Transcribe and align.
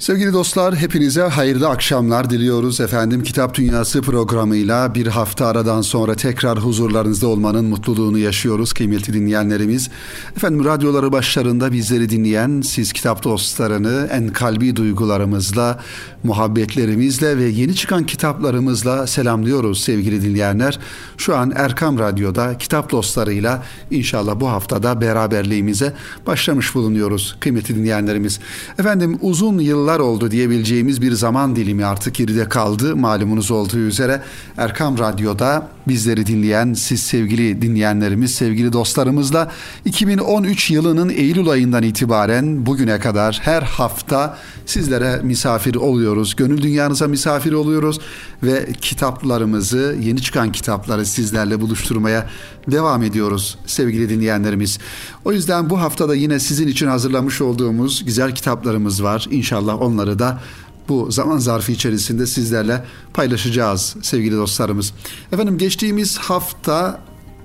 Sevgili 0.00 0.32
dostlar 0.32 0.76
hepinize 0.76 1.22
hayırlı 1.22 1.68
akşamlar 1.68 2.30
diliyoruz 2.30 2.80
efendim. 2.80 3.22
Kitap 3.22 3.54
Dünyası 3.54 4.02
programıyla 4.02 4.94
bir 4.94 5.06
hafta 5.06 5.46
aradan 5.46 5.82
sonra 5.82 6.14
tekrar 6.14 6.58
huzurlarınızda 6.58 7.26
olmanın 7.26 7.64
mutluluğunu 7.64 8.18
yaşıyoruz 8.18 8.72
kıymetli 8.72 9.12
dinleyenlerimiz. 9.12 9.90
Efendim 10.36 10.64
radyoları 10.64 11.12
başlarında 11.12 11.72
bizleri 11.72 12.10
dinleyen 12.10 12.60
siz 12.60 12.92
kitap 12.92 13.24
dostlarını 13.24 14.08
en 14.12 14.28
kalbi 14.28 14.76
duygularımızla, 14.76 15.80
muhabbetlerimizle 16.24 17.38
ve 17.38 17.44
yeni 17.44 17.74
çıkan 17.74 18.06
kitaplarımızla 18.06 19.06
selamlıyoruz 19.06 19.82
sevgili 19.82 20.22
dinleyenler. 20.22 20.78
Şu 21.16 21.36
an 21.36 21.52
Erkam 21.56 21.98
Radyo'da 21.98 22.58
kitap 22.58 22.90
dostlarıyla 22.90 23.62
inşallah 23.90 24.40
bu 24.40 24.48
haftada 24.48 25.00
beraberliğimize 25.00 25.92
başlamış 26.26 26.74
bulunuyoruz 26.74 27.36
kıymetli 27.40 27.76
dinleyenlerimiz. 27.76 28.40
Efendim 28.78 29.18
uzun 29.20 29.58
yıllar 29.58 29.89
yıllar 29.90 30.00
oldu 30.00 30.30
diyebileceğimiz 30.30 31.02
bir 31.02 31.12
zaman 31.12 31.56
dilimi 31.56 31.84
artık 31.84 32.14
geride 32.14 32.48
kaldı. 32.48 32.96
Malumunuz 32.96 33.50
olduğu 33.50 33.78
üzere 33.78 34.22
Erkam 34.56 34.98
Radyo'da 34.98 35.68
bizleri 35.88 36.26
dinleyen 36.26 36.74
siz 36.74 37.02
sevgili 37.02 37.62
dinleyenlerimiz, 37.62 38.34
sevgili 38.34 38.72
dostlarımızla 38.72 39.50
2013 39.84 40.70
yılının 40.70 41.08
Eylül 41.08 41.48
ayından 41.48 41.82
itibaren 41.82 42.66
bugüne 42.66 42.98
kadar 42.98 43.40
her 43.42 43.62
hafta 43.62 44.38
sizlere 44.66 45.20
misafir 45.22 45.74
oluyoruz. 45.74 46.36
Gönül 46.36 46.62
dünyanıza 46.62 47.08
misafir 47.08 47.52
oluyoruz 47.52 48.00
ve 48.42 48.66
kitaplarımızı, 48.80 49.96
yeni 50.00 50.22
çıkan 50.22 50.52
kitapları 50.52 51.06
sizlerle 51.06 51.60
buluşturmaya 51.60 52.26
devam 52.68 53.02
ediyoruz 53.02 53.58
sevgili 53.66 54.08
dinleyenlerimiz. 54.08 54.78
O 55.24 55.32
yüzden 55.32 55.70
bu 55.70 55.80
haftada 55.80 56.14
yine 56.14 56.40
sizin 56.40 56.68
için 56.68 56.86
hazırlamış 56.86 57.40
olduğumuz 57.40 58.04
güzel 58.04 58.34
kitaplarımız 58.34 59.02
var. 59.02 59.26
İnşallah 59.30 59.82
onları 59.82 60.18
da 60.18 60.40
bu 60.88 61.10
zaman 61.10 61.38
zarfı 61.38 61.72
içerisinde 61.72 62.26
sizlerle 62.26 62.84
paylaşacağız 63.14 63.96
sevgili 64.02 64.36
dostlarımız. 64.36 64.92
Efendim 65.32 65.58
geçtiğimiz 65.58 66.18
hafta 66.18 67.00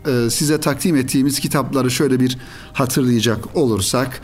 e, 0.07 0.29
size 0.29 0.59
takdim 0.59 0.95
ettiğimiz 0.95 1.39
kitapları 1.39 1.91
şöyle 1.91 2.19
bir 2.19 2.37
hatırlayacak 2.73 3.55
olursak 3.55 4.21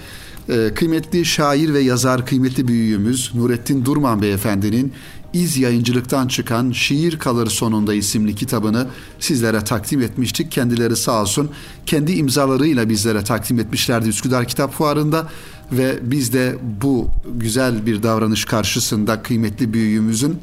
e, 0.50 0.72
kıymetli 0.76 1.26
şair 1.26 1.73
ve 1.73 1.80
yazar 1.80 2.26
kıymetli 2.26 2.67
büyüğümüz 2.67 3.31
Nurettin 3.36 3.86
Durman 3.86 4.22
Beyefendinin 4.22 4.94
İz 5.33 5.57
Yayıncılık'tan 5.57 6.27
çıkan 6.27 6.71
Şiir 6.71 7.19
Kalır 7.19 7.47
Sonunda 7.47 7.93
isimli 7.93 8.35
kitabını 8.35 8.87
sizlere 9.19 9.63
takdim 9.63 10.01
etmiştik. 10.01 10.51
Kendileri 10.51 10.95
sağ 10.95 11.21
olsun 11.21 11.49
kendi 11.85 12.11
imzalarıyla 12.11 12.89
bizlere 12.89 13.23
takdim 13.23 13.59
etmişlerdi 13.59 14.09
Üsküdar 14.09 14.45
Kitap 14.45 14.73
Fuarı'nda 14.73 15.27
ve 15.71 15.99
biz 16.02 16.33
de 16.33 16.57
bu 16.81 17.09
güzel 17.35 17.85
bir 17.85 18.03
davranış 18.03 18.45
karşısında 18.45 19.21
kıymetli 19.21 19.73
büyüğümüzün 19.73 20.37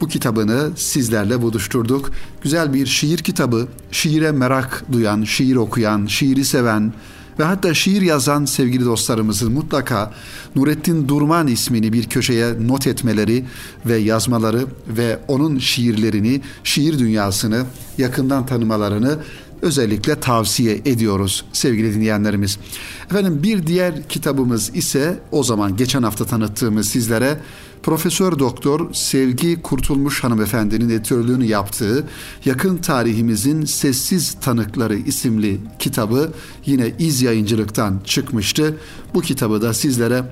bu 0.00 0.08
kitabını 0.08 0.70
sizlerle 0.76 1.42
buluşturduk. 1.42 2.10
Güzel 2.42 2.74
bir 2.74 2.86
şiir 2.86 3.18
kitabı, 3.18 3.68
şiire 3.92 4.32
merak 4.32 4.84
duyan, 4.92 5.24
şiir 5.24 5.56
okuyan, 5.56 6.06
şiiri 6.06 6.44
seven, 6.44 6.92
ve 7.40 7.44
hatta 7.44 7.74
şiir 7.74 8.02
yazan 8.02 8.44
sevgili 8.44 8.84
dostlarımızın 8.84 9.52
mutlaka 9.52 10.12
Nurettin 10.56 11.08
Durman 11.08 11.46
ismini 11.46 11.92
bir 11.92 12.08
köşeye 12.08 12.54
not 12.66 12.86
etmeleri 12.86 13.44
ve 13.86 13.96
yazmaları 13.96 14.66
ve 14.88 15.18
onun 15.28 15.58
şiirlerini, 15.58 16.40
şiir 16.64 16.98
dünyasını 16.98 17.64
yakından 17.98 18.46
tanımalarını 18.46 19.18
özellikle 19.62 20.20
tavsiye 20.20 20.74
ediyoruz 20.84 21.44
sevgili 21.52 21.94
dinleyenlerimiz. 21.94 22.58
Efendim 23.10 23.42
bir 23.42 23.66
diğer 23.66 24.08
kitabımız 24.08 24.76
ise 24.76 25.18
o 25.32 25.42
zaman 25.42 25.76
geçen 25.76 26.02
hafta 26.02 26.24
tanıttığımız 26.24 26.88
sizlere 26.88 27.40
Profesör 27.82 28.38
Doktor 28.38 28.92
Sevgi 28.92 29.62
Kurtulmuş 29.62 30.24
hanımefendinin 30.24 30.88
editörlüğünü 30.88 31.44
yaptığı 31.44 32.06
Yakın 32.44 32.76
Tarihimizin 32.76 33.64
Sessiz 33.64 34.36
Tanıkları 34.40 34.96
isimli 34.96 35.60
kitabı 35.78 36.32
yine 36.66 36.92
İz 36.98 37.22
Yayıncılık'tan 37.22 38.00
çıkmıştı. 38.04 38.76
Bu 39.14 39.20
kitabı 39.20 39.62
da 39.62 39.74
sizlere 39.74 40.24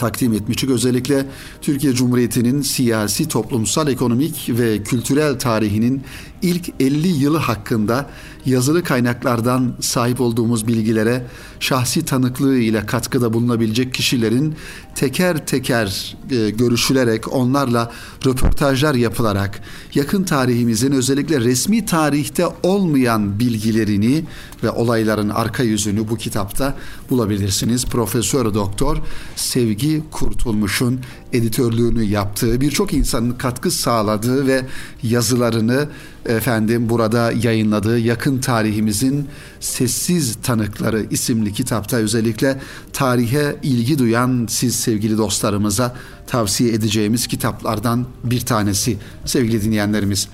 takdim 0.00 0.32
etmiştik. 0.32 0.70
Özellikle 0.70 1.26
Türkiye 1.62 1.92
Cumhuriyeti'nin 1.92 2.62
siyasi, 2.62 3.28
toplumsal, 3.28 3.88
ekonomik 3.88 4.46
ve 4.48 4.82
kültürel 4.82 5.38
tarihinin 5.38 6.02
ilk 6.42 6.68
50 6.80 7.08
yılı 7.08 7.38
hakkında 7.38 8.06
yazılı 8.46 8.82
kaynaklardan 8.82 9.74
sahip 9.80 10.20
olduğumuz 10.20 10.66
bilgilere 10.66 11.26
şahsi 11.60 12.04
tanıklığı 12.04 12.58
ile 12.58 12.86
katkıda 12.86 13.32
bulunabilecek 13.32 13.94
kişilerin 13.94 14.54
teker 14.94 15.46
teker 15.46 16.16
e, 16.30 16.50
görüşülerek 16.50 17.32
onlarla 17.32 17.92
röportajlar 18.26 18.94
yapılarak 18.94 19.60
yakın 19.94 20.24
tarihimizin 20.24 20.92
özellikle 20.92 21.40
resmi 21.40 21.84
tarihte 21.84 22.46
olmayan 22.62 23.38
bilgilerini 23.38 24.24
ve 24.62 24.70
olayların 24.70 25.28
arka 25.28 25.62
yüzünü 25.62 26.08
bu 26.08 26.16
kitapta 26.16 26.76
bulabilirsiniz. 27.10 27.86
Profesör 27.86 28.54
Doktor 28.54 28.96
Sevgi 29.36 30.02
Kurtulmuş'un 30.10 31.00
editörlüğünü 31.32 32.02
yaptığı, 32.02 32.60
birçok 32.60 32.92
insanın 32.92 33.32
katkı 33.32 33.70
sağladığı 33.70 34.46
ve 34.46 34.66
yazılarını 35.02 35.88
efendim 36.26 36.88
burada 36.88 37.32
yayınladığı 37.42 37.98
yakın 37.98 38.38
tarihimizin 38.38 39.28
sessiz 39.60 40.36
tanıkları 40.42 41.06
isimli 41.10 41.52
kitapta 41.52 41.96
özellikle 41.96 42.60
tarihe 42.92 43.56
ilgi 43.62 43.98
duyan 43.98 44.46
siz 44.50 44.76
sevgili 44.76 45.18
dostlarımıza 45.18 45.96
tavsiye 46.26 46.72
edeceğimiz 46.72 47.26
kitaplardan 47.26 48.06
bir 48.24 48.40
tanesi 48.40 48.96
sevgili 49.24 49.64
dinleyenlerimiz. 49.64 50.28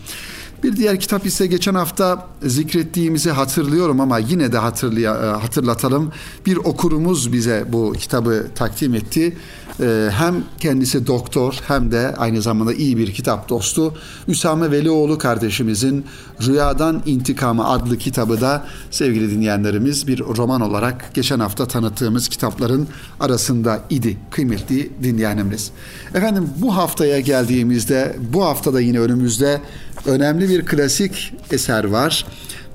Bir 0.63 0.77
diğer 0.77 1.01
kitap 1.01 1.27
ise 1.27 1.47
geçen 1.47 1.75
hafta 1.75 2.27
zikrettiğimizi 2.43 3.31
hatırlıyorum 3.31 4.01
ama 4.01 4.19
yine 4.19 4.53
de 4.53 4.57
e, 4.57 5.11
hatırlatalım. 5.41 6.13
Bir 6.47 6.57
okurumuz 6.57 7.33
bize 7.33 7.65
bu 7.69 7.93
kitabı 7.93 8.47
takdim 8.55 8.95
etti. 8.95 9.37
E, 9.81 10.09
hem 10.13 10.45
kendisi 10.61 11.07
doktor 11.07 11.55
hem 11.67 11.93
de 11.93 12.15
aynı 12.17 12.43
zamanda 12.43 12.73
iyi 12.73 12.97
bir 12.97 13.13
kitap 13.13 13.49
dostu. 13.49 13.95
Üsame 14.29 14.71
Velioğlu 14.71 15.19
kardeşimizin 15.19 16.05
Rüyadan 16.47 17.03
İntikamı 17.07 17.69
adlı 17.69 17.99
kitabı 17.99 18.41
da 18.41 18.65
sevgili 18.91 19.31
dinleyenlerimiz 19.31 20.07
bir 20.07 20.19
roman 20.19 20.61
olarak 20.61 21.15
geçen 21.15 21.41
hafta 21.41 21.67
tanıttığımız 21.67 22.29
kitapların 22.29 22.89
arasında 23.21 23.81
idi 23.91 24.17
kıymetli 24.31 24.91
dinleyenimiz. 25.03 25.71
Efendim 26.15 26.51
bu 26.57 26.77
haftaya 26.77 27.21
geldiğimizde 27.21 28.17
bu 28.33 28.45
haftada 28.45 28.81
yine 28.81 29.01
önümüzde 29.01 29.61
önemli 30.07 30.49
bir 30.49 30.67
klasik 30.67 31.35
eser 31.51 31.85
var. 31.85 32.27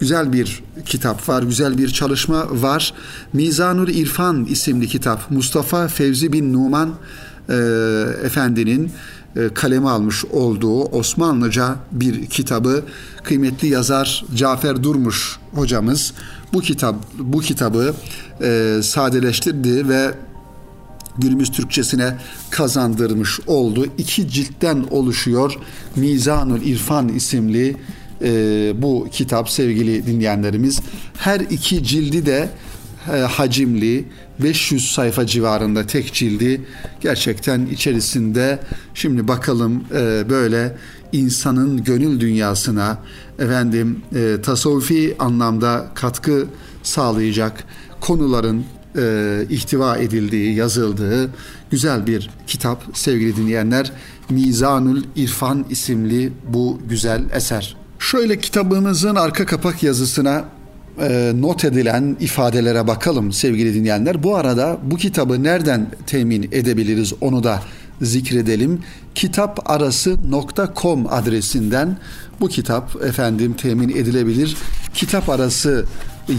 Güzel 0.01 0.33
bir 0.33 0.63
kitap 0.85 1.29
var, 1.29 1.43
güzel 1.43 1.77
bir 1.77 1.89
çalışma 1.89 2.47
var. 2.61 2.93
Mizanur 3.33 3.87
İrfan 3.87 4.45
isimli 4.45 4.87
kitap 4.87 5.31
Mustafa 5.31 5.87
Fevzi 5.87 6.33
bin 6.33 6.53
Numan 6.53 6.93
e, 7.49 7.53
Efendi'nin 8.23 8.91
e, 9.35 9.49
kaleme 9.53 9.89
almış 9.89 10.25
olduğu 10.25 10.83
Osmanlıca 10.83 11.75
bir 11.91 12.25
kitabı 12.25 12.83
kıymetli 13.23 13.67
yazar 13.67 14.25
Cafer 14.35 14.83
Durmuş 14.83 15.39
hocamız 15.53 16.13
bu 16.53 16.61
kitap 16.61 16.95
bu 17.19 17.39
kitabı 17.39 17.93
e, 18.41 18.79
sadeleştirdi 18.83 19.89
ve 19.89 20.13
günümüz 21.17 21.51
Türkçesine 21.51 22.17
kazandırmış 22.49 23.39
oldu. 23.47 23.85
İki 23.97 24.29
ciltten 24.29 24.85
oluşuyor 24.91 25.57
Mizanul 25.95 26.61
İrfan 26.61 27.09
isimli 27.09 27.77
e, 28.23 28.73
bu 28.81 29.07
kitap 29.11 29.49
sevgili 29.49 30.05
dinleyenlerimiz. 30.05 30.79
Her 31.17 31.39
iki 31.39 31.83
cildi 31.83 32.25
de 32.25 32.49
e, 33.13 33.17
hacimli 33.17 34.05
500 34.39 34.91
sayfa 34.91 35.25
civarında 35.25 35.87
tek 35.87 36.13
cildi 36.13 36.61
gerçekten 37.01 37.65
içerisinde 37.65 38.59
şimdi 38.93 39.27
bakalım 39.27 39.83
e, 39.95 40.29
böyle 40.29 40.77
insanın 41.11 41.83
gönül 41.83 42.19
dünyasına 42.19 42.97
efendim 43.39 44.01
e, 44.15 44.41
tasavvufi 44.43 45.15
anlamda 45.19 45.91
katkı 45.95 46.47
sağlayacak 46.83 47.63
konuların 47.99 48.65
e, 48.97 49.45
ihtiva 49.49 49.97
edildiği, 49.97 50.55
yazıldığı 50.55 51.29
güzel 51.71 52.07
bir 52.07 52.29
kitap 52.47 52.83
sevgili 52.93 53.35
dinleyenler. 53.35 53.91
Mizanul 54.29 55.03
İrfan 55.15 55.65
isimli 55.69 56.33
bu 56.53 56.79
güzel 56.89 57.23
eser. 57.33 57.80
Şöyle 58.01 58.39
kitabımızın 58.39 59.15
arka 59.15 59.45
kapak 59.45 59.83
yazısına 59.83 60.45
e, 60.99 61.31
not 61.35 61.65
edilen 61.65 62.17
ifadelere 62.19 62.87
bakalım 62.87 63.31
sevgili 63.31 63.73
dinleyenler. 63.73 64.23
Bu 64.23 64.35
arada 64.35 64.77
bu 64.83 64.97
kitabı 64.97 65.43
nereden 65.43 65.87
temin 66.07 66.43
edebiliriz 66.51 67.13
onu 67.21 67.43
da 67.43 67.61
zikredelim. 68.01 68.81
Kitaparası.com 69.15 71.07
adresinden 71.13 71.97
bu 72.39 72.47
kitap 72.47 73.03
efendim 73.03 73.53
temin 73.53 73.89
edilebilir. 73.89 74.57
Kitap 74.93 75.29
arası 75.29 75.85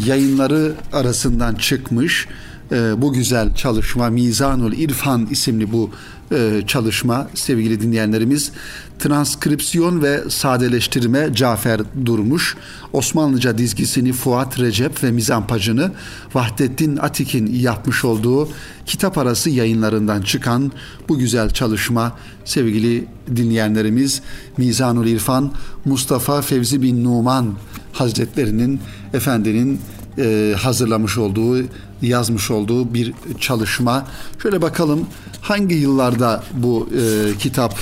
yayınları 0.06 0.74
arasından 0.92 1.54
çıkmış 1.54 2.28
e, 2.72 3.02
bu 3.02 3.12
güzel 3.12 3.54
çalışma 3.54 4.10
Mizanul 4.10 4.72
İrfan 4.72 5.26
isimli 5.30 5.72
bu 5.72 5.90
e, 6.32 6.62
çalışma 6.66 7.28
sevgili 7.34 7.80
dinleyenlerimiz 7.80 8.52
transkripsiyon 8.98 10.02
ve 10.02 10.20
sadeleştirme 10.28 11.34
Cafer 11.34 11.80
Durmuş, 12.06 12.56
Osmanlıca 12.92 13.58
dizgisini 13.58 14.12
Fuat 14.12 14.60
Recep 14.60 15.04
ve 15.04 15.10
mizampajını 15.10 15.92
Vahdettin 16.34 16.96
Atik'in 16.96 17.54
yapmış 17.54 18.04
olduğu 18.04 18.48
kitap 18.86 19.18
arası 19.18 19.50
yayınlarından 19.50 20.22
çıkan 20.22 20.72
bu 21.08 21.18
güzel 21.18 21.50
çalışma 21.50 22.16
sevgili 22.44 23.04
dinleyenlerimiz 23.36 24.22
Mizanul 24.56 25.06
İrfan 25.06 25.52
Mustafa 25.84 26.42
Fevzi 26.42 26.82
bin 26.82 27.04
Numan 27.04 27.54
Hazretlerinin 27.92 28.80
efendinin 29.14 29.80
e, 30.18 30.54
hazırlamış 30.58 31.18
olduğu, 31.18 31.56
yazmış 32.02 32.50
olduğu 32.50 32.94
bir 32.94 33.14
çalışma. 33.40 34.06
Şöyle 34.42 34.62
bakalım 34.62 35.06
hangi 35.40 35.74
yıllarda 35.74 36.44
bu 36.54 36.88
e, 36.92 37.32
kitap 37.38 37.74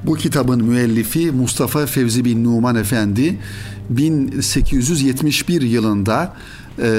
bu 0.05 0.15
kitabın 0.15 0.65
müellifi 0.65 1.31
Mustafa 1.31 1.87
Fevzi 1.87 2.25
bin 2.25 2.45
Numan 2.45 2.77
Efendi 2.77 3.39
1871 3.91 5.63
yılında 5.63 6.35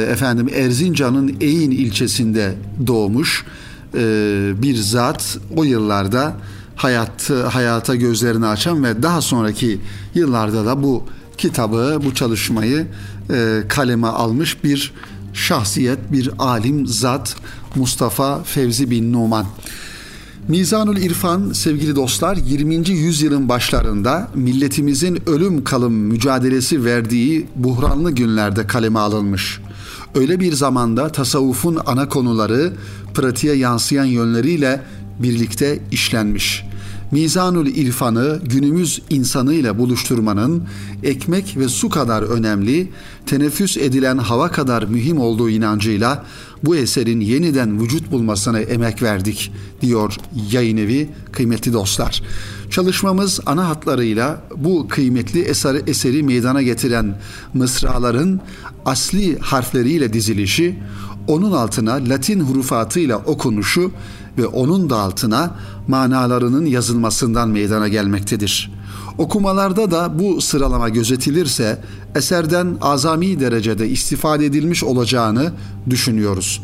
efendim 0.10 0.50
Erzincan'ın 0.56 1.36
Eğin 1.42 1.72
ilçesinde 1.72 2.56
doğmuş 2.88 3.46
bir 4.62 4.76
zat 4.76 5.38
o 5.56 5.64
yıllarda 5.64 6.36
hayatı, 6.76 7.46
hayata 7.46 7.96
gözlerini 7.96 8.46
açan 8.48 8.84
ve 8.84 9.04
daha 9.04 9.22
sonraki 9.22 9.80
yıllarda 10.16 10.66
da 10.66 10.84
bu 10.84 11.04
kitabı, 11.38 12.00
bu 12.06 12.14
çalışmayı 12.14 12.88
e, 13.34 13.64
kaleme 13.70 14.08
almış 14.08 14.64
bir 14.64 14.94
şahsiyet, 15.34 16.12
bir 16.12 16.30
alim 16.40 16.88
zat 16.88 17.36
Mustafa 17.76 18.44
Fevzi 18.44 18.92
bin 18.92 19.14
Numan. 19.14 19.46
Mizanul 20.48 20.98
İrfan 20.98 21.52
sevgili 21.52 21.96
dostlar 21.96 22.38
20. 22.38 22.90
yüzyılın 22.90 23.50
başlarında 23.50 24.28
milletimizin 24.36 25.30
ölüm 25.30 25.64
kalım 25.64 25.94
mücadelesi 25.94 26.86
verdiği 26.86 27.48
buhranlı 27.56 28.12
günlerde 28.12 28.68
kaleme 28.68 29.00
alınmış. 29.00 29.60
Öyle 30.16 30.40
bir 30.40 30.54
zamanda 30.54 31.10
tasavvufun 31.10 31.80
ana 31.86 32.10
konuları 32.10 32.74
pratiğe 33.14 33.56
yansıyan 33.56 34.06
yönleriyle 34.06 34.82
birlikte 35.20 35.80
işlenmiş. 35.92 36.64
Mizanül 37.12 37.76
İrfan'ı 37.76 38.40
günümüz 38.44 39.02
insanıyla 39.10 39.78
buluşturmanın 39.78 40.64
ekmek 41.04 41.58
ve 41.58 41.68
su 41.68 41.90
kadar 41.90 42.22
önemli, 42.22 42.90
teneffüs 43.26 43.78
edilen 43.78 44.18
hava 44.18 44.52
kadar 44.52 44.84
mühim 44.84 45.20
olduğu 45.20 45.50
inancıyla 45.50 46.26
bu 46.64 46.76
eserin 46.76 47.20
yeniden 47.20 47.82
vücut 47.82 48.12
bulmasına 48.12 48.60
emek 48.60 49.04
verdik 49.04 49.52
diyor 49.82 50.16
yayın 50.52 50.78
evi 50.78 51.10
kıymetli 51.32 51.74
dostlar. 51.74 52.24
Çalışmamız 52.70 53.40
ana 53.46 53.70
hatlarıyla 53.70 54.42
bu 54.58 54.88
kıymetli 54.88 55.42
eseri, 55.42 55.84
eseri 55.88 56.24
meydana 56.24 56.62
getiren 56.62 57.20
mısraların 57.54 58.42
asli 58.86 59.40
harfleriyle 59.40 60.14
dizilişi, 60.14 60.80
onun 61.28 61.52
altına 61.52 61.94
Latin 61.94 62.40
hurufatıyla 62.40 63.18
okunuşu 63.18 63.92
ve 64.38 64.48
onun 64.48 64.90
da 64.90 64.98
altına 64.98 65.56
manalarının 65.88 66.66
yazılmasından 66.66 67.50
meydana 67.50 67.88
gelmektedir. 67.88 68.73
Okumalarda 69.18 69.92
da 69.92 70.20
bu 70.20 70.42
sıralama 70.42 70.90
gözetilirse 70.90 71.80
eserden 72.16 72.78
azami 72.82 73.40
derecede 73.40 73.90
istifade 73.90 74.46
edilmiş 74.46 74.84
olacağını 74.84 75.52
düşünüyoruz. 75.90 76.62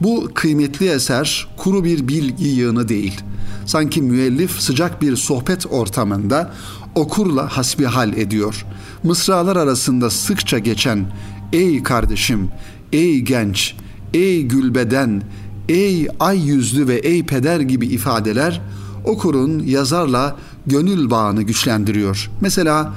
Bu 0.00 0.30
kıymetli 0.34 0.88
eser 0.88 1.48
kuru 1.56 1.84
bir 1.84 2.08
bilgi 2.08 2.46
yığını 2.46 2.88
değil. 2.88 3.20
Sanki 3.66 4.02
müellif 4.02 4.50
sıcak 4.50 5.02
bir 5.02 5.16
sohbet 5.16 5.66
ortamında 5.72 6.52
okurla 6.94 7.56
hasbihal 7.56 8.12
ediyor. 8.12 8.66
Mısralar 9.02 9.56
arasında 9.56 10.10
sıkça 10.10 10.58
geçen 10.58 11.12
''Ey 11.52 11.82
kardeşim, 11.82 12.48
ey 12.92 13.20
genç, 13.20 13.74
ey 14.14 14.42
gülbeden, 14.42 15.22
ey 15.68 16.08
ay 16.20 16.38
yüzlü 16.48 16.88
ve 16.88 16.94
ey 16.94 17.26
peder 17.26 17.60
gibi 17.60 17.86
ifadeler 17.86 18.60
okurun 19.04 19.62
yazarla 19.66 20.36
gönül 20.68 21.10
bağını 21.10 21.42
güçlendiriyor. 21.42 22.30
Mesela 22.40 22.94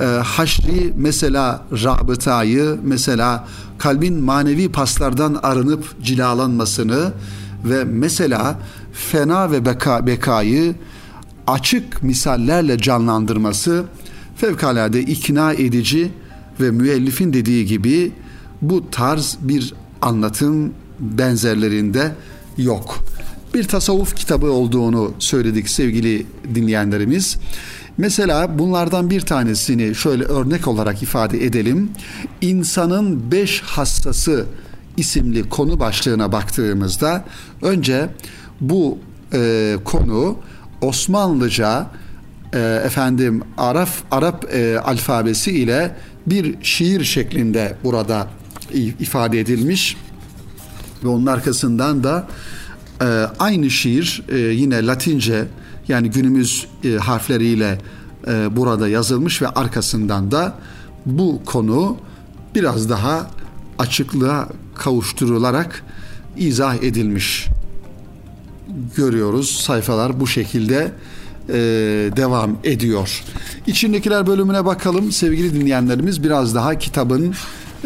e, 0.00 0.04
haşri, 0.04 0.92
mesela 0.96 1.64
rabıtayı, 1.72 2.78
mesela 2.84 3.48
kalbin 3.78 4.24
manevi 4.24 4.72
paslardan 4.72 5.40
arınıp 5.42 6.02
cilalanmasını 6.02 7.12
ve 7.64 7.84
mesela 7.84 8.58
fena 8.92 9.50
ve 9.50 9.66
beka, 9.66 10.06
bekayı 10.06 10.74
açık 11.46 12.02
misallerle 12.02 12.78
canlandırması 12.78 13.84
fevkalade 14.36 15.00
ikna 15.00 15.52
edici 15.52 16.12
ve 16.60 16.70
müellifin 16.70 17.32
dediği 17.32 17.66
gibi 17.66 18.12
bu 18.62 18.90
tarz 18.90 19.36
bir 19.40 19.74
anlatım 20.02 20.72
benzerlerinde 21.00 22.12
yok. 22.56 22.98
Bir 23.56 23.68
tasavvuf 23.68 24.16
kitabı 24.16 24.52
olduğunu 24.52 25.14
söyledik 25.18 25.68
sevgili 25.68 26.26
dinleyenlerimiz. 26.54 27.36
Mesela 27.98 28.58
bunlardan 28.58 29.10
bir 29.10 29.20
tanesini 29.20 29.94
şöyle 29.94 30.24
örnek 30.24 30.68
olarak 30.68 31.02
ifade 31.02 31.44
edelim. 31.44 31.90
İnsanın 32.40 33.30
beş 33.32 33.60
hastası 33.60 34.46
isimli 34.96 35.48
konu 35.48 35.80
başlığına 35.80 36.32
baktığımızda 36.32 37.24
önce 37.62 38.08
bu 38.60 38.98
e, 39.32 39.76
konu 39.84 40.36
Osmanlıca 40.80 41.86
e, 42.54 42.58
efendim 42.84 43.42
Arap 43.58 43.90
Arap 44.10 44.54
e, 44.54 44.80
alfabesi 44.80 45.50
ile 45.50 45.96
bir 46.26 46.54
şiir 46.62 47.04
şeklinde 47.04 47.76
burada 47.84 48.28
ifade 49.00 49.40
edilmiş 49.40 49.96
ve 51.04 51.08
onun 51.08 51.26
arkasından 51.26 52.04
da 52.04 52.28
e, 53.00 53.04
aynı 53.38 53.70
şiir 53.70 54.22
e, 54.28 54.38
yine 54.38 54.86
Latince 54.86 55.46
yani 55.88 56.10
günümüz 56.10 56.66
e, 56.84 56.96
harfleriyle 56.96 57.78
e, 58.26 58.56
burada 58.56 58.88
yazılmış 58.88 59.42
ve 59.42 59.48
arkasından 59.48 60.30
da 60.30 60.54
bu 61.06 61.42
konu 61.46 61.96
biraz 62.54 62.90
daha 62.90 63.30
açıklığa 63.78 64.48
kavuşturularak 64.74 65.82
izah 66.36 66.74
edilmiş 66.74 67.46
görüyoruz. 68.96 69.50
Sayfalar 69.50 70.20
bu 70.20 70.26
şekilde 70.26 70.92
e, 71.48 71.54
devam 72.16 72.56
ediyor. 72.64 73.24
İçindekiler 73.66 74.26
bölümüne 74.26 74.64
bakalım 74.64 75.12
sevgili 75.12 75.54
dinleyenlerimiz 75.54 76.22
biraz 76.22 76.54
daha 76.54 76.78
kitabın 76.78 77.34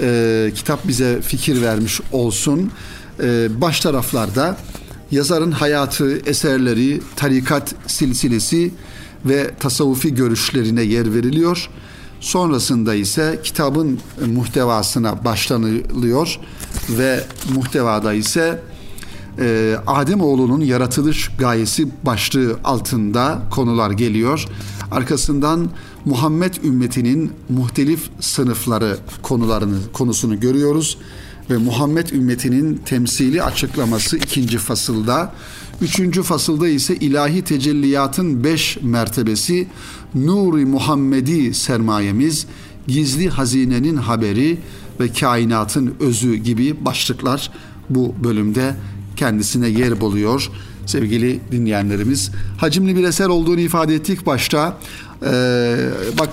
e, 0.03 0.51
kitap 0.55 0.89
bize 0.89 1.21
fikir 1.21 1.63
vermiş 1.63 2.01
olsun. 2.13 2.71
E, 3.23 3.49
baş 3.61 3.81
taraflarda 3.81 4.57
yazarın 5.11 5.53
hayatı, 5.53 6.19
eserleri, 6.19 7.01
tarikat 7.17 7.75
silsilesi 7.87 8.73
ve 9.25 9.51
tasavvufi 9.61 10.15
görüşlerine 10.15 10.83
yer 10.83 11.15
veriliyor. 11.15 11.69
Sonrasında 12.21 12.95
ise 12.95 13.41
kitabın 13.45 13.99
muhtevasına 14.27 15.25
başlanılıyor 15.25 16.39
ve 16.91 17.25
muhtevada 17.55 18.13
ise 18.13 18.63
e, 19.39 19.77
Ademoğlu'nun 19.87 20.61
yaratılış 20.61 21.31
gayesi 21.39 21.89
başlığı 22.03 22.57
altında 22.65 23.43
konular 23.51 23.91
geliyor. 23.91 24.45
Arkasından 24.91 25.71
Muhammed 26.05 26.55
ümmetinin 26.65 27.33
muhtelif 27.49 28.11
sınıfları 28.21 28.99
konularını 29.23 29.79
konusunu 29.93 30.41
görüyoruz 30.41 30.99
ve 31.51 31.57
Muhammed 31.57 32.09
ümmetinin 32.09 32.81
temsili 32.85 33.43
açıklaması 33.43 34.17
ikinci 34.17 34.59
fasılda 34.59 35.33
Üçüncü 35.83 36.23
fasılda 36.23 36.69
ise 36.69 36.97
ilahi 36.97 37.43
tecelliyatın 37.43 38.45
beş 38.45 38.79
mertebesi, 38.83 39.69
Nuri 40.15 40.65
Muhammedi 40.65 41.55
sermayemiz, 41.55 42.47
gizli 42.87 43.29
hazinenin 43.29 43.97
haberi 43.97 44.59
ve 45.01 45.13
kainatın 45.13 45.95
özü 46.01 46.35
gibi 46.35 46.85
başlıklar 46.85 47.51
bu 47.91 48.15
bölümde 48.25 48.75
kendisine 49.17 49.69
yer 49.69 50.01
buluyor 50.01 50.51
sevgili 50.87 51.41
dinleyenlerimiz. 51.53 52.31
Hacimli 52.59 52.97
bir 52.97 53.05
eser 53.05 53.27
olduğunu 53.27 53.61
ifade 53.61 53.95
ettik 53.95 54.27
başta. 54.27 54.79
Ee, 55.23 55.77
bak 56.19 56.29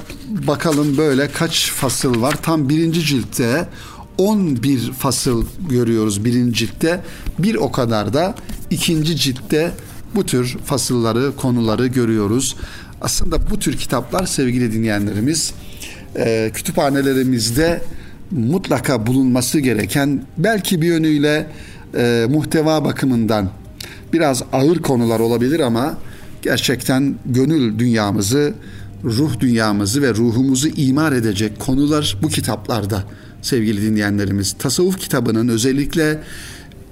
bakalım 0.47 0.97
böyle 0.97 1.31
kaç 1.31 1.71
fasıl 1.71 2.21
var. 2.21 2.35
Tam 2.41 2.69
birinci 2.69 3.01
ciltte 3.05 3.67
11 4.17 4.91
fasıl 4.91 5.45
görüyoruz 5.69 6.25
birinci 6.25 6.53
ciltte. 6.53 7.01
Bir 7.39 7.55
o 7.55 7.71
kadar 7.71 8.13
da 8.13 8.35
ikinci 8.69 9.15
ciltte 9.15 9.71
bu 10.15 10.25
tür 10.25 10.57
fasılları, 10.65 11.35
konuları 11.35 11.87
görüyoruz. 11.87 12.55
Aslında 13.01 13.49
bu 13.49 13.59
tür 13.59 13.77
kitaplar 13.77 14.25
sevgili 14.25 14.73
dinleyenlerimiz 14.73 15.53
e, 16.15 16.51
kütüphanelerimizde 16.53 17.81
mutlaka 18.31 19.07
bulunması 19.07 19.59
gereken 19.59 20.23
belki 20.37 20.81
bir 20.81 20.87
yönüyle 20.87 21.47
e, 21.97 22.25
muhteva 22.29 22.85
bakımından 22.85 23.49
biraz 24.13 24.43
ağır 24.53 24.81
konular 24.81 25.19
olabilir 25.19 25.59
ama 25.59 25.97
gerçekten 26.41 27.15
gönül 27.25 27.79
dünyamızı, 27.79 28.53
ruh 29.03 29.39
dünyamızı 29.39 30.01
ve 30.01 30.13
ruhumuzu 30.13 30.67
imar 30.67 31.11
edecek 31.11 31.59
konular 31.59 32.17
bu 32.21 32.27
kitaplarda 32.27 33.03
sevgili 33.41 33.81
dinleyenlerimiz. 33.81 34.55
Tasavvuf 34.59 34.99
kitabının 34.99 35.47
özellikle 35.47 36.19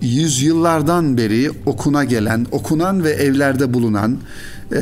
yüzyıllardan 0.02 1.18
beri 1.18 1.52
okuna 1.66 2.04
gelen, 2.04 2.46
okunan 2.52 3.04
ve 3.04 3.10
evlerde 3.10 3.74
bulunan 3.74 4.18
e, 4.72 4.82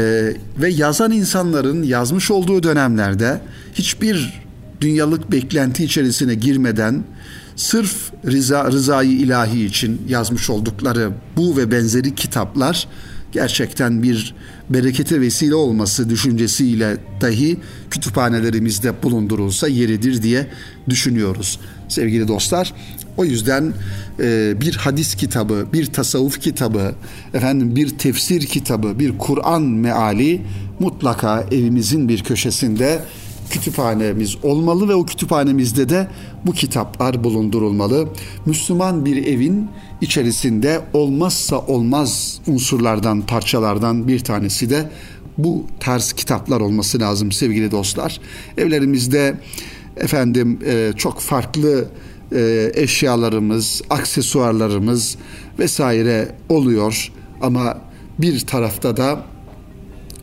ve 0.58 0.70
yazan 0.70 1.12
insanların 1.12 1.84
yazmış 1.84 2.32
olduğu 2.32 2.64
dönemlerde 2.64 3.42
hiçbir 3.74 4.44
dünyalık 4.82 5.32
beklenti 5.32 5.84
içerisine 5.84 6.36
girmeden 6.36 7.04
sırf 7.56 8.12
rıza, 8.26 8.72
rızayı 8.72 9.12
ilahi 9.12 9.66
için 9.66 10.02
yazmış 10.08 10.50
oldukları 10.50 11.12
bu 11.38 11.58
ve 11.58 11.72
benzeri 11.72 12.16
kitaplar 12.16 12.88
gerçekten 13.34 14.04
bir 14.04 14.36
berekete 14.70 15.22
vesile 15.22 15.56
olması 15.56 16.10
düşüncesiyle 16.10 16.98
dahi 17.22 17.58
kütüphanelerimizde 17.90 19.04
bulundurulsa 19.04 19.68
yeridir 19.68 20.24
diye 20.24 20.48
düşünüyoruz 20.90 21.60
sevgili 21.90 22.28
dostlar. 22.28 22.74
O 23.18 23.26
yüzden 23.26 23.74
e, 24.20 24.62
bir 24.62 24.76
hadis 24.76 25.16
kitabı, 25.16 25.68
bir 25.74 25.86
tasavvuf 25.86 26.42
kitabı, 26.42 26.96
efendim 27.34 27.76
bir 27.76 27.90
tefsir 27.90 28.46
kitabı, 28.46 29.00
bir 29.00 29.18
Kur'an 29.18 29.62
meali 29.62 30.42
mutlaka 30.80 31.46
evimizin 31.52 32.10
bir 32.10 32.24
köşesinde 32.24 33.02
kütüphanemiz 33.50 34.36
olmalı 34.44 34.90
ve 34.90 34.96
o 34.96 35.06
kütüphanemizde 35.06 35.90
de 35.90 36.08
bu 36.46 36.54
kitaplar 36.54 37.24
bulundurulmalı. 37.24 38.08
Müslüman 38.46 39.06
bir 39.06 39.26
evin 39.28 39.70
içerisinde 40.02 40.82
olmazsa 40.94 41.60
olmaz 41.60 42.40
unsurlardan, 42.48 43.22
parçalardan 43.22 44.08
bir 44.08 44.20
tanesi 44.20 44.70
de 44.70 44.90
bu 45.38 45.66
tarz 45.80 46.14
kitaplar 46.14 46.62
olması 46.62 47.00
lazım 47.00 47.32
sevgili 47.32 47.72
dostlar. 47.72 48.20
Evlerimizde 48.58 49.38
efendim 49.98 50.60
e, 50.66 50.94
çok 50.98 51.20
farklı 51.20 51.86
e, 52.32 52.72
eşyalarımız, 52.76 53.82
aksesuarlarımız 53.90 55.18
vesaire 55.60 56.36
oluyor 56.50 57.12
ama 57.42 57.78
bir 58.20 58.40
tarafta 58.40 58.98
da 58.98 59.24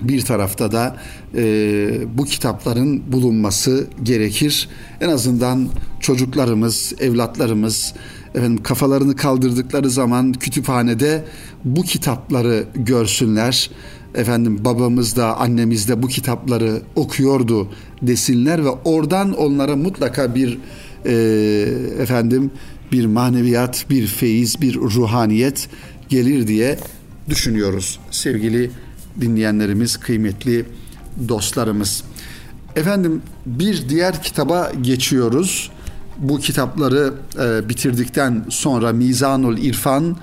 bir 0.00 0.24
tarafta 0.24 0.72
da 0.72 0.96
e, 1.34 2.18
bu 2.18 2.24
kitapların 2.24 3.12
bulunması 3.12 3.86
gerekir. 4.02 4.68
En 5.00 5.08
azından 5.08 5.68
çocuklarımız, 6.00 6.92
evlatlarımız 7.00 7.94
efendim 8.34 8.62
kafalarını 8.62 9.16
kaldırdıkları 9.16 9.90
zaman 9.90 10.32
kütüphanede 10.32 11.24
bu 11.64 11.82
kitapları 11.82 12.64
görsünler. 12.74 13.70
Efendim 14.14 14.64
babamız 14.64 15.16
da 15.16 15.36
annemiz 15.40 15.88
de 15.88 16.02
bu 16.02 16.08
kitapları 16.08 16.82
okuyordu 16.96 17.68
desinler 18.02 18.64
ve 18.64 18.68
oradan 18.68 19.32
onlara 19.32 19.76
mutlaka 19.76 20.34
bir 20.34 20.58
e, 21.06 21.12
efendim 21.98 22.50
bir 22.92 23.06
maneviyat, 23.06 23.86
bir 23.90 24.06
feyiz, 24.06 24.60
bir 24.60 24.74
ruhaniyet 24.74 25.68
gelir 26.08 26.46
diye 26.46 26.78
düşünüyoruz 27.28 27.98
sevgili 28.10 28.70
dinleyenlerimiz, 29.20 29.96
kıymetli 29.96 30.64
dostlarımız. 31.28 32.04
Efendim 32.76 33.22
bir 33.46 33.88
diğer 33.88 34.22
kitaba 34.22 34.72
geçiyoruz. 34.82 35.70
Bu 36.20 36.38
kitapları 36.38 37.14
e, 37.38 37.68
bitirdikten 37.68 38.44
sonra 38.48 38.92
Mizanul 38.92 39.58
İrfan 39.58 40.16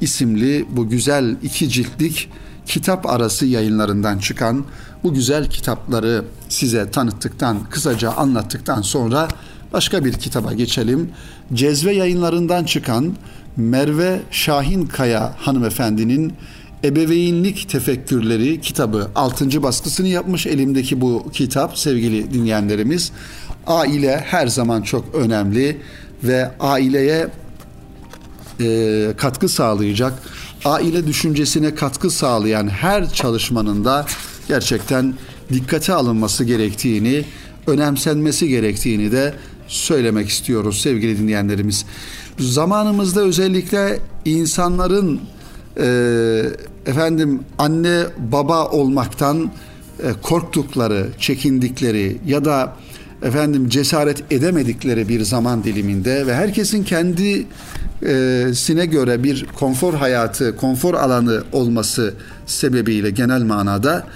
isimli 0.00 0.66
bu 0.70 0.88
güzel 0.88 1.36
iki 1.42 1.68
ciltlik 1.68 2.30
kitap 2.66 3.06
arası 3.06 3.46
yayınlarından 3.46 4.18
çıkan 4.18 4.64
bu 5.04 5.14
güzel 5.14 5.50
kitapları 5.50 6.24
size 6.48 6.90
tanıttıktan, 6.90 7.58
kısaca 7.70 8.12
anlattıktan 8.12 8.82
sonra 8.82 9.28
başka 9.72 10.04
bir 10.04 10.12
kitaba 10.12 10.52
geçelim. 10.52 11.10
Cezve 11.52 11.92
yayınlarından 11.92 12.64
çıkan 12.64 13.14
Merve 13.56 14.20
Şahin 14.30 14.86
Kaya 14.86 15.34
hanımefendinin 15.38 16.32
Ebeveynlik 16.84 17.68
Tefekkürleri 17.68 18.60
kitabı 18.60 19.10
6. 19.14 19.62
baskısını 19.62 20.08
yapmış 20.08 20.46
elimdeki 20.46 21.00
bu 21.00 21.30
kitap 21.32 21.78
sevgili 21.78 22.32
dinleyenlerimiz. 22.32 23.12
Aile 23.66 24.16
her 24.16 24.46
zaman 24.46 24.82
çok 24.82 25.14
önemli 25.14 25.80
ve 26.24 26.50
aileye 26.60 27.28
e, 28.60 29.12
katkı 29.16 29.48
sağlayacak, 29.48 30.12
aile 30.64 31.06
düşüncesine 31.06 31.74
katkı 31.74 32.10
sağlayan 32.10 32.68
her 32.68 33.12
çalışmanın 33.12 33.84
da 33.84 34.06
gerçekten 34.48 35.14
dikkate 35.52 35.92
alınması 35.92 36.44
gerektiğini, 36.44 37.24
önemsenmesi 37.66 38.48
gerektiğini 38.48 39.12
de 39.12 39.34
söylemek 39.68 40.28
istiyoruz 40.28 40.80
sevgili 40.80 41.18
dinleyenlerimiz. 41.18 41.84
Zamanımızda 42.38 43.20
özellikle 43.20 44.00
insanların 44.24 45.20
e, 45.76 45.86
efendim 46.86 47.40
anne 47.58 48.02
baba 48.18 48.68
olmaktan 48.68 49.50
e, 50.02 50.12
korktukları, 50.22 51.08
çekindikleri 51.18 52.18
ya 52.26 52.44
da 52.44 52.76
efendim 53.24 53.68
cesaret 53.68 54.32
edemedikleri 54.32 55.08
bir 55.08 55.20
zaman 55.20 55.64
diliminde 55.64 56.26
ve 56.26 56.34
herkesin 56.34 56.84
kendisine 56.84 58.86
göre 58.86 59.24
bir 59.24 59.44
konfor 59.44 59.94
hayatı, 59.94 60.56
konfor 60.56 60.94
alanı 60.94 61.42
olması 61.52 62.14
sebebiyle 62.46 63.10
genel 63.10 63.42
manada 63.42 64.06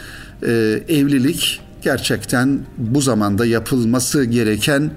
e, 0.42 0.48
evlilik 0.88 1.60
gerçekten 1.82 2.60
bu 2.78 3.00
zamanda 3.00 3.46
yapılması 3.46 4.24
gereken 4.24 4.90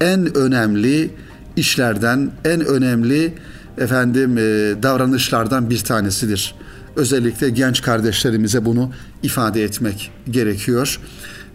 en 0.00 0.36
önemli 0.36 1.10
işlerden, 1.56 2.30
en 2.44 2.66
önemli 2.66 3.34
efendim 3.78 4.38
e, 4.38 4.42
davranışlardan 4.82 5.70
bir 5.70 5.78
tanesidir. 5.78 6.54
Özellikle 6.96 7.50
genç 7.50 7.82
kardeşlerimize 7.82 8.64
bunu 8.64 8.92
ifade 9.22 9.62
etmek 9.62 10.10
gerekiyor. 10.30 11.00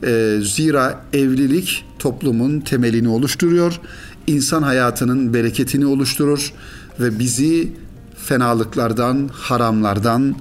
E, 0.03 0.39
zira 0.43 1.01
evlilik 1.13 1.85
toplumun 1.99 2.59
temelini 2.59 3.09
oluşturuyor, 3.09 3.79
insan 4.27 4.63
hayatının 4.63 5.33
bereketini 5.33 5.85
oluşturur 5.85 6.53
ve 6.99 7.19
bizi 7.19 7.73
fenalıklardan, 8.17 9.29
haramlardan 9.33 10.35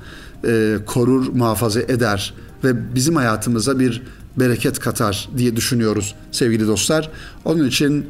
e, 0.47 0.77
korur, 0.87 1.27
muhafaza 1.33 1.81
eder 1.81 2.35
ve 2.65 2.95
bizim 2.95 3.17
hayatımıza 3.17 3.79
bir 3.79 4.03
bereket 4.37 4.79
katar 4.79 5.29
diye 5.37 5.57
düşünüyoruz 5.57 6.15
sevgili 6.33 6.67
dostlar. 6.67 7.11
Onun 7.45 7.69
için 7.69 8.07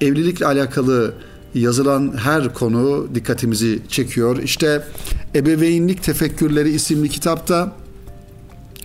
evlilikle 0.00 0.46
alakalı 0.46 1.14
yazılan 1.54 2.14
her 2.16 2.54
konu 2.54 3.08
dikkatimizi 3.14 3.82
çekiyor. 3.88 4.42
İşte 4.42 4.84
Ebeveynlik 5.34 6.02
Tefekkürleri 6.02 6.70
isimli 6.70 7.08
kitapta 7.08 7.72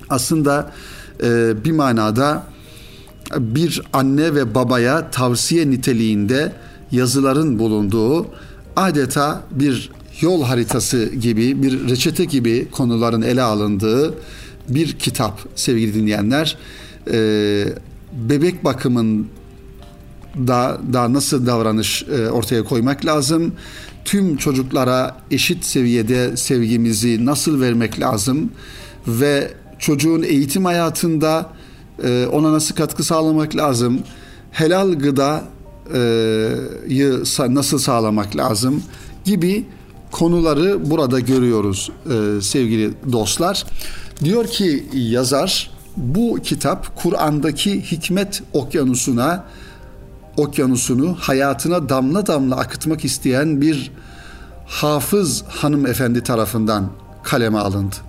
aslında 0.10 0.72
e, 1.24 1.64
bir 1.66 1.72
manada 1.72 2.44
bir 3.38 3.82
anne 3.94 4.36
ve 4.36 4.56
babaya 4.56 5.12
tavsiye 5.12 5.70
niteliğinde 5.70 6.54
yazıların 6.92 7.60
bulunduğu 7.60 8.28
adeta 8.76 9.44
bir 9.52 9.92
yol 10.22 10.44
haritası 10.44 11.06
gibi, 11.06 11.64
bir 11.64 11.90
reçete 11.90 12.26
gibi 12.26 12.68
konuların 12.72 13.22
ele 13.22 13.42
alındığı 13.42 14.14
bir 14.70 14.94
kitap 14.94 15.40
sevgili 15.56 15.94
dinleyenler. 15.94 16.58
E, 17.12 17.66
bebek 18.14 18.64
bakımın 18.64 19.28
da 20.48 20.78
da 20.94 21.14
nasıl 21.14 21.46
davranış 21.46 22.04
e, 22.04 22.30
ortaya 22.30 22.64
koymak 22.64 23.06
lazım? 23.06 23.54
Tüm 24.06 24.38
çocuklara 24.38 25.18
eşit 25.32 25.66
seviyede 25.66 26.38
sevgimizi 26.38 27.26
nasıl 27.26 27.62
vermek 27.62 28.00
lazım? 28.00 28.52
Ve 29.08 29.52
çocuğun 29.80 30.24
eğitim 30.24 30.66
hayatında 30.66 31.50
e, 32.04 32.26
ona 32.32 32.54
nasıl 32.54 32.76
katkı 32.76 33.04
sağlamak 33.04 33.56
lazım? 33.56 34.00
Helal 34.52 34.92
gıdayı 34.94 35.34
nasıl 37.50 37.80
sağlamak 37.80 38.36
lazım? 38.36 38.84
Gibi 39.26 39.66
konuları 40.12 40.90
burada 40.90 41.20
görüyoruz 41.20 41.92
e, 42.06 42.42
sevgili 42.42 42.94
dostlar. 43.12 43.66
Diyor 44.24 44.48
ki 44.48 44.86
yazar 44.94 45.72
bu 45.98 46.40
kitap 46.44 46.96
Kur'an'daki 46.96 47.92
hikmet 47.92 48.44
okyanusuna 48.54 49.46
okyanusunu 50.38 51.16
hayatına 51.20 51.90
damla 51.90 52.28
damla 52.28 52.56
akıtmak 52.56 53.06
isteyen 53.06 53.62
bir 53.62 53.92
hafız 54.66 55.44
hanımefendi 55.48 56.24
tarafından 56.24 56.90
kaleme 57.24 57.58
alındı. 57.58 58.09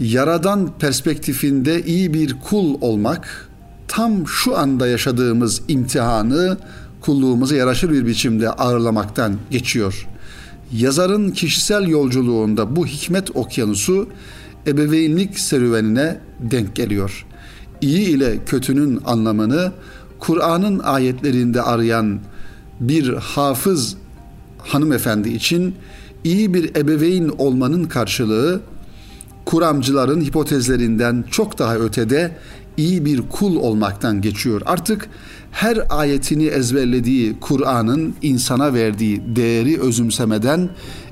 Yaradan 0.00 0.70
perspektifinde 0.78 1.82
iyi 1.82 2.14
bir 2.14 2.36
kul 2.40 2.78
olmak 2.80 3.48
tam 3.88 4.28
şu 4.28 4.58
anda 4.58 4.86
yaşadığımız 4.86 5.62
imtihanı 5.68 6.56
kulluğumuza 7.00 7.56
yaraşır 7.56 7.90
bir 7.90 8.06
biçimde 8.06 8.50
ağırlamaktan 8.50 9.36
geçiyor. 9.50 10.08
Yazarın 10.72 11.30
kişisel 11.30 11.88
yolculuğunda 11.88 12.76
bu 12.76 12.86
hikmet 12.86 13.36
okyanusu 13.36 14.08
ebeveynlik 14.66 15.38
serüvenine 15.38 16.20
denk 16.40 16.76
geliyor. 16.76 17.26
İyi 17.80 18.08
ile 18.08 18.44
kötünün 18.46 19.00
anlamını 19.04 19.72
Kur'an'ın 20.18 20.78
ayetlerinde 20.78 21.62
arayan 21.62 22.20
bir 22.80 23.14
hafız 23.14 23.96
hanımefendi 24.58 25.28
için 25.28 25.74
iyi 26.24 26.54
bir 26.54 26.76
ebeveyn 26.76 27.28
olmanın 27.38 27.84
karşılığı 27.84 28.60
kuramcıların 29.44 30.20
hipotezlerinden 30.20 31.24
çok 31.30 31.58
daha 31.58 31.76
ötede 31.76 32.36
iyi 32.76 33.04
bir 33.04 33.22
kul 33.22 33.56
olmaktan 33.56 34.20
geçiyor. 34.20 34.62
Artık 34.66 35.08
her 35.52 35.78
ayetini 35.90 36.46
ezberlediği 36.46 37.36
Kur'an'ın 37.40 38.14
insana 38.22 38.74
verdiği 38.74 39.22
değeri 39.36 39.80
özümsemeden 39.80 40.68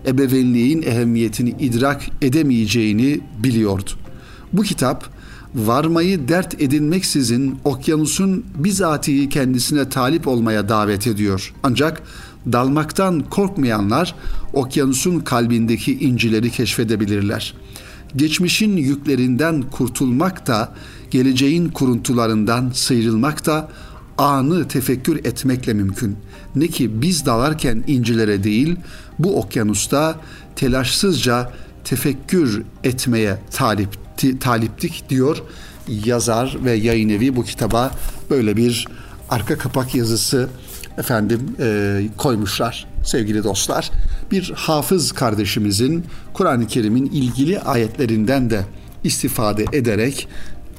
ebeveynliğin 0.06 0.82
ehemmiyetini 0.82 1.50
idrak 1.50 2.02
edemeyeceğini 2.22 3.20
biliyordu. 3.42 3.90
Bu 4.52 4.62
kitap 4.62 5.04
varmayı 5.54 6.28
dert 6.28 6.62
edinmeksizin 6.62 7.58
okyanusun 7.64 8.44
bizatihi 8.54 9.28
kendisine 9.28 9.88
talip 9.88 10.28
olmaya 10.28 10.68
davet 10.68 11.06
ediyor. 11.06 11.54
Ancak 11.62 12.02
dalmaktan 12.52 13.20
korkmayanlar 13.20 14.14
okyanusun 14.52 15.20
kalbindeki 15.20 15.98
incileri 15.98 16.50
keşfedebilirler. 16.50 17.54
Geçmişin 18.16 18.76
yüklerinden 18.76 19.62
kurtulmak 19.62 20.46
da, 20.46 20.72
geleceğin 21.10 21.68
kuruntularından 21.68 22.70
sıyrılmak 22.74 23.46
da 23.46 23.68
anı 24.18 24.68
tefekkür 24.68 25.24
etmekle 25.24 25.74
mümkün. 25.74 26.16
Ne 26.56 26.66
ki 26.66 27.02
biz 27.02 27.26
dalarken 27.26 27.84
incilere 27.86 28.44
değil, 28.44 28.76
bu 29.18 29.38
okyanusta 29.38 30.20
telaşsızca 30.56 31.52
tefekkür 31.84 32.62
etmeye 32.84 33.38
talip 33.50 33.88
taliptik 34.40 35.10
diyor 35.10 35.42
yazar 35.88 36.56
ve 36.64 36.72
yayın 36.72 37.08
evi 37.08 37.36
bu 37.36 37.44
kitaba 37.44 37.90
böyle 38.30 38.56
bir 38.56 38.88
arka 39.30 39.58
kapak 39.58 39.94
yazısı 39.94 40.48
efendim 40.98 41.56
e, 41.60 42.00
koymuşlar 42.16 42.86
sevgili 43.08 43.44
dostlar. 43.44 43.90
Bir 44.30 44.52
hafız 44.56 45.12
kardeşimizin 45.12 46.04
Kur'an-ı 46.32 46.66
Kerim'in 46.66 47.06
ilgili 47.06 47.60
ayetlerinden 47.60 48.50
de 48.50 48.64
istifade 49.04 49.64
ederek 49.72 50.28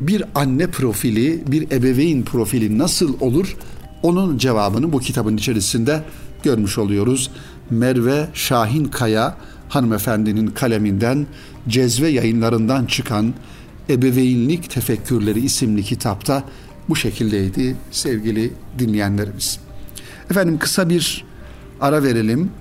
bir 0.02 0.24
anne 0.36 0.68
profili, 0.68 1.44
bir 1.48 1.72
ebeveyn 1.72 2.24
profili 2.24 2.78
nasıl 2.78 3.20
olur? 3.20 3.58
Onun 4.04 4.38
cevabını 4.38 4.94
bu 4.94 5.00
kitabın 5.00 5.38
içerisinde 5.38 6.04
görmüş 6.44 6.78
oluyoruz. 6.78 7.32
Merve 7.70 8.28
Şahin 8.34 8.86
Kaya 8.86 9.36
hanımefendinin 9.70 10.48
kaleminden 10.48 11.28
Cezve 11.68 12.08
yayınlarından 12.08 12.86
çıkan 12.86 13.34
Ebeveynlik 13.90 14.70
Tefekkürleri 14.70 15.40
isimli 15.40 15.84
kitapta 15.84 16.44
bu 16.90 16.96
şekildeydi 16.96 17.76
sevgili 17.92 18.54
dinleyenlerimiz. 18.80 19.60
Efendim 20.32 20.60
kısa 20.60 20.90
bir 20.90 21.29
ara 21.82 22.04
verelim. 22.04 22.52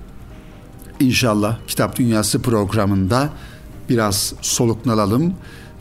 İnşallah 0.99 1.57
Kitap 1.67 1.95
Dünyası 1.95 2.41
programında 2.41 3.29
biraz 3.89 4.33
soluklanalım 4.41 5.33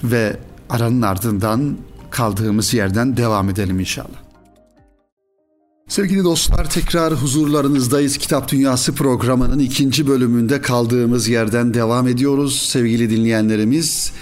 ve 0.04 0.36
aranın 0.70 1.02
ardından 1.02 1.76
kaldığımız 2.10 2.74
yerden 2.74 3.16
devam 3.16 3.48
edelim 3.48 3.80
inşallah. 3.80 4.28
Sevgili 5.88 6.24
dostlar 6.24 6.70
tekrar 6.70 7.14
huzurlarınızdayız. 7.14 8.18
Kitap 8.18 8.52
Dünyası 8.52 8.94
programının 8.94 9.58
ikinci 9.58 10.06
bölümünde 10.06 10.60
kaldığımız 10.60 11.28
yerden 11.28 11.74
devam 11.74 12.08
ediyoruz 12.08 12.62
sevgili 12.62 13.10
dinleyenlerimiz. 13.10 14.12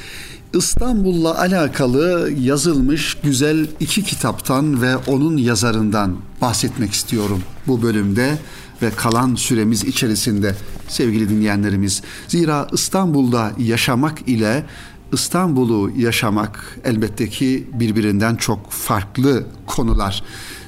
İstanbul'la 0.55 1.41
alakalı 1.41 2.31
yazılmış 2.41 3.17
güzel 3.23 3.67
iki 3.81 4.03
kitaptan 4.03 4.83
ve 4.83 4.97
onun 4.97 5.37
yazarından 5.37 6.17
bahsetmek 6.41 6.93
istiyorum 6.93 7.43
bu 7.67 7.83
bölümde 7.83 8.39
ve 8.83 8.91
kalan 8.91 9.35
süremiz 9.35 9.85
içerisinde 9.85 10.55
sevgili 10.89 11.29
dinleyenlerimiz. 11.29 12.03
Zira 12.29 12.69
İstanbul'da 12.73 13.53
yaşamak 13.59 14.29
ile 14.29 14.65
İstanbul'u 15.13 15.91
yaşamak 15.97 16.79
elbette 16.85 17.29
ki 17.29 17.67
birbirinden 17.73 18.37
çok 18.37 18.71
farklı 18.71 19.47
konular. 19.67 20.23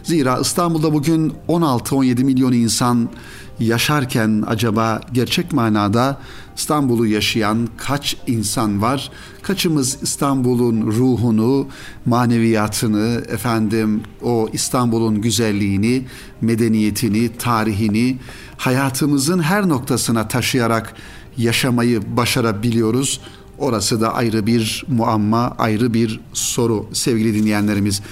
Zira 0.08 0.38
İstanbul'da 0.38 0.92
bugün 0.92 1.32
16-17 1.48 2.24
milyon 2.24 2.52
insan 2.52 3.08
yaşarken 3.60 4.44
acaba 4.46 5.00
gerçek 5.12 5.52
manada 5.52 6.20
İstanbul'u 6.56 7.06
yaşayan 7.06 7.68
kaç 7.76 8.16
insan 8.26 8.82
var? 8.82 9.10
Kaçımız 9.42 9.98
İstanbul'un 10.02 10.86
ruhunu, 10.86 11.68
maneviyatını, 12.06 13.22
efendim 13.28 14.02
o 14.22 14.48
İstanbul'un 14.52 15.20
güzelliğini, 15.20 16.06
medeniyetini, 16.40 17.36
tarihini 17.38 18.18
hayatımızın 18.56 19.42
her 19.42 19.68
noktasına 19.68 20.28
taşıyarak 20.28 20.94
yaşamayı 21.36 22.16
başarabiliyoruz? 22.16 23.20
Orası 23.58 24.00
da 24.00 24.14
ayrı 24.14 24.46
bir 24.46 24.84
muamma, 24.88 25.54
ayrı 25.58 25.94
bir 25.94 26.20
soru 26.32 26.86
sevgili 26.92 27.34
dinleyenlerimiz. 27.34 28.02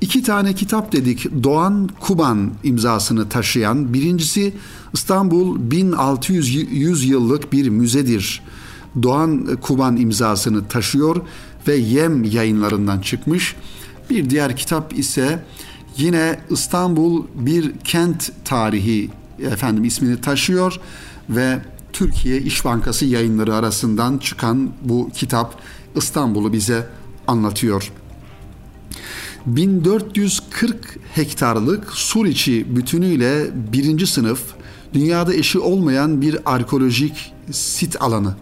İki 0.00 0.22
tane 0.22 0.54
kitap 0.54 0.92
dedik. 0.92 1.42
Doğan 1.42 1.90
Kuban 2.00 2.50
imzasını 2.64 3.28
taşıyan. 3.28 3.94
Birincisi 3.94 4.54
İstanbul 4.92 5.70
1600 5.70 7.04
yıllık 7.04 7.52
bir 7.52 7.68
müzedir. 7.68 8.42
Doğan 9.02 9.58
Kuban 9.62 9.96
imzasını 9.96 10.68
taşıyor 10.68 11.16
ve 11.68 11.76
Yem 11.76 12.24
yayınlarından 12.24 13.00
çıkmış. 13.00 13.56
Bir 14.10 14.30
diğer 14.30 14.56
kitap 14.56 14.98
ise 14.98 15.44
yine 15.96 16.40
İstanbul 16.50 17.24
bir 17.34 17.72
kent 17.84 18.32
tarihi 18.44 19.10
efendim 19.38 19.84
ismini 19.84 20.20
taşıyor 20.20 20.80
ve 21.30 21.58
Türkiye 21.92 22.38
İş 22.38 22.64
Bankası 22.64 23.04
yayınları 23.04 23.54
arasından 23.54 24.18
çıkan 24.18 24.70
bu 24.82 25.10
kitap 25.14 25.54
İstanbul'u 25.96 26.52
bize 26.52 26.86
anlatıyor. 27.26 27.92
1440 29.46 30.98
hektarlık 31.14 31.92
Suriçi 31.92 32.76
bütünüyle 32.76 33.46
birinci 33.72 34.06
sınıf 34.06 34.42
dünyada 34.94 35.34
eşi 35.34 35.58
olmayan 35.58 36.20
bir 36.20 36.38
arkeolojik 36.54 37.32
sit 37.50 38.02
alanı. 38.02 38.34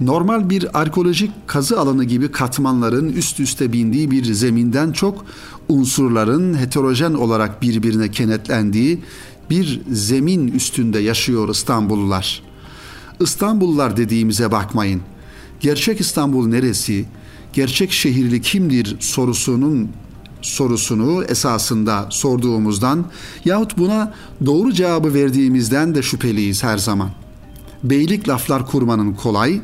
Normal 0.00 0.50
bir 0.50 0.80
arkeolojik 0.80 1.30
kazı 1.46 1.80
alanı 1.80 2.04
gibi 2.04 2.30
katmanların 2.32 3.12
üst 3.12 3.40
üste 3.40 3.72
bindiği 3.72 4.10
bir 4.10 4.24
zeminden 4.24 4.92
çok 4.92 5.24
unsurların 5.68 6.58
heterojen 6.58 7.14
olarak 7.14 7.62
birbirine 7.62 8.10
kenetlendiği 8.10 9.02
bir 9.50 9.80
zemin 9.90 10.48
üstünde 10.48 10.98
yaşıyor 10.98 11.48
İstanbullular. 11.48 12.42
İstanbullular 13.20 13.96
dediğimize 13.96 14.52
bakmayın. 14.52 15.00
Gerçek 15.60 16.00
İstanbul 16.00 16.46
neresi? 16.46 17.04
Gerçek 17.52 17.92
şehirli 17.92 18.40
kimdir 18.40 18.96
sorusunun 19.00 19.90
sorusunu 20.44 21.24
esasında 21.24 22.06
sorduğumuzdan 22.10 23.04
yahut 23.44 23.78
buna 23.78 24.14
doğru 24.46 24.72
cevabı 24.72 25.14
verdiğimizden 25.14 25.94
de 25.94 26.02
şüpheliyiz 26.02 26.62
her 26.62 26.78
zaman. 26.78 27.10
Beylik 27.84 28.28
laflar 28.28 28.66
kurmanın 28.66 29.14
kolay, 29.14 29.60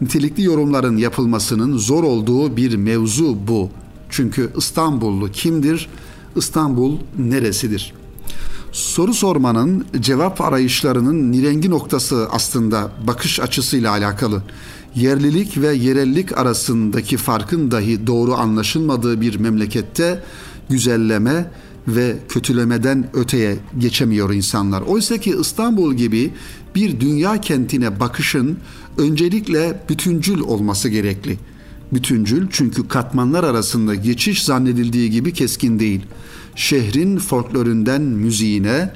nitelikli 0.00 0.42
yorumların 0.42 0.96
yapılmasının 0.96 1.78
zor 1.78 2.04
olduğu 2.04 2.56
bir 2.56 2.76
mevzu 2.76 3.38
bu. 3.48 3.70
Çünkü 4.10 4.52
İstanbullu 4.56 5.30
kimdir? 5.30 5.88
İstanbul 6.36 6.98
neresidir? 7.18 7.92
Soru 8.72 9.14
sormanın 9.14 9.86
cevap 10.00 10.40
arayışlarının 10.40 11.32
nirengi 11.32 11.70
noktası 11.70 12.28
aslında 12.30 12.90
bakış 13.06 13.40
açısıyla 13.40 13.90
alakalı. 13.90 14.42
Yerlilik 14.94 15.58
ve 15.58 15.72
yerellik 15.72 16.38
arasındaki 16.38 17.16
farkın 17.16 17.70
dahi 17.70 18.06
doğru 18.06 18.34
anlaşılmadığı 18.34 19.20
bir 19.20 19.36
memlekette 19.36 20.22
güzelleme 20.70 21.50
ve 21.88 22.16
kötülemeden 22.28 23.10
öteye 23.14 23.56
geçemiyor 23.78 24.32
insanlar. 24.32 24.80
Oysa 24.80 25.18
ki 25.18 25.34
İstanbul 25.40 25.94
gibi 25.94 26.30
bir 26.74 27.00
dünya 27.00 27.40
kentine 27.40 28.00
bakışın 28.00 28.58
öncelikle 28.98 29.82
bütüncül 29.88 30.40
olması 30.40 30.88
gerekli. 30.88 31.38
Bütüncül 31.92 32.46
çünkü 32.50 32.88
katmanlar 32.88 33.44
arasında 33.44 33.94
geçiş 33.94 34.44
zannedildiği 34.44 35.10
gibi 35.10 35.32
keskin 35.32 35.78
değil. 35.78 36.00
Şehrin 36.56 37.18
folkloründen 37.18 38.02
müziğine, 38.02 38.90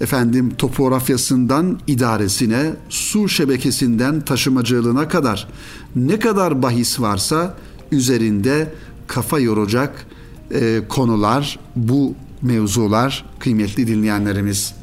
efendim 0.00 0.54
topografyasından 0.58 1.78
idaresine, 1.86 2.72
su 2.88 3.28
şebekesinden 3.28 4.20
taşımacılığına 4.20 5.08
kadar 5.08 5.48
ne 5.96 6.18
kadar 6.18 6.62
bahis 6.62 7.00
varsa 7.00 7.54
üzerinde 7.92 8.74
kafa 9.06 9.38
yoracak 9.38 10.06
e, 10.50 10.82
konular, 10.88 11.58
bu 11.76 12.14
mevzular 12.42 13.24
kıymetli 13.38 13.86
dinleyenlerimiz. 13.86 14.74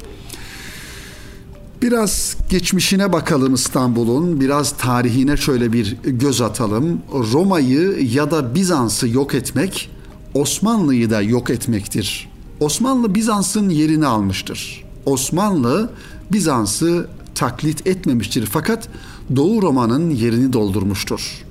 Biraz 1.82 2.38
geçmişine 2.50 3.14
bakalım 3.14 3.54
İstanbul'un, 3.54 4.42
biraz 4.42 4.78
tarihine 4.78 5.38
şöyle 5.38 5.74
bir 5.74 5.98
göz 6.04 6.42
atalım. 6.42 7.02
Roma'yı 7.14 8.10
ya 8.14 8.32
da 8.32 8.56
Bizans'ı 8.56 9.08
yok 9.08 9.36
etmek, 9.36 9.90
Osmanlı'yı 10.34 11.10
da 11.10 11.22
yok 11.22 11.50
etmektir. 11.50 12.30
Osmanlı 12.60 13.16
Bizans'ın 13.16 13.70
yerini 13.70 14.08
almıştır. 14.08 14.91
Osmanlı 15.06 15.90
Bizans'ı 16.32 17.08
taklit 17.36 17.88
etmemiştir 17.88 18.46
fakat 18.46 18.88
Doğu 19.36 19.62
Roma'nın 19.62 20.10
yerini 20.10 20.54
doldurmuştur. 20.54 21.46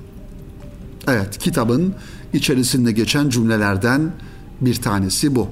Evet, 1.07 1.37
kitabın 1.37 1.93
içerisinde 2.33 2.91
geçen 2.91 3.29
cümlelerden 3.29 4.11
bir 4.61 4.75
tanesi 4.75 5.35
bu. 5.35 5.47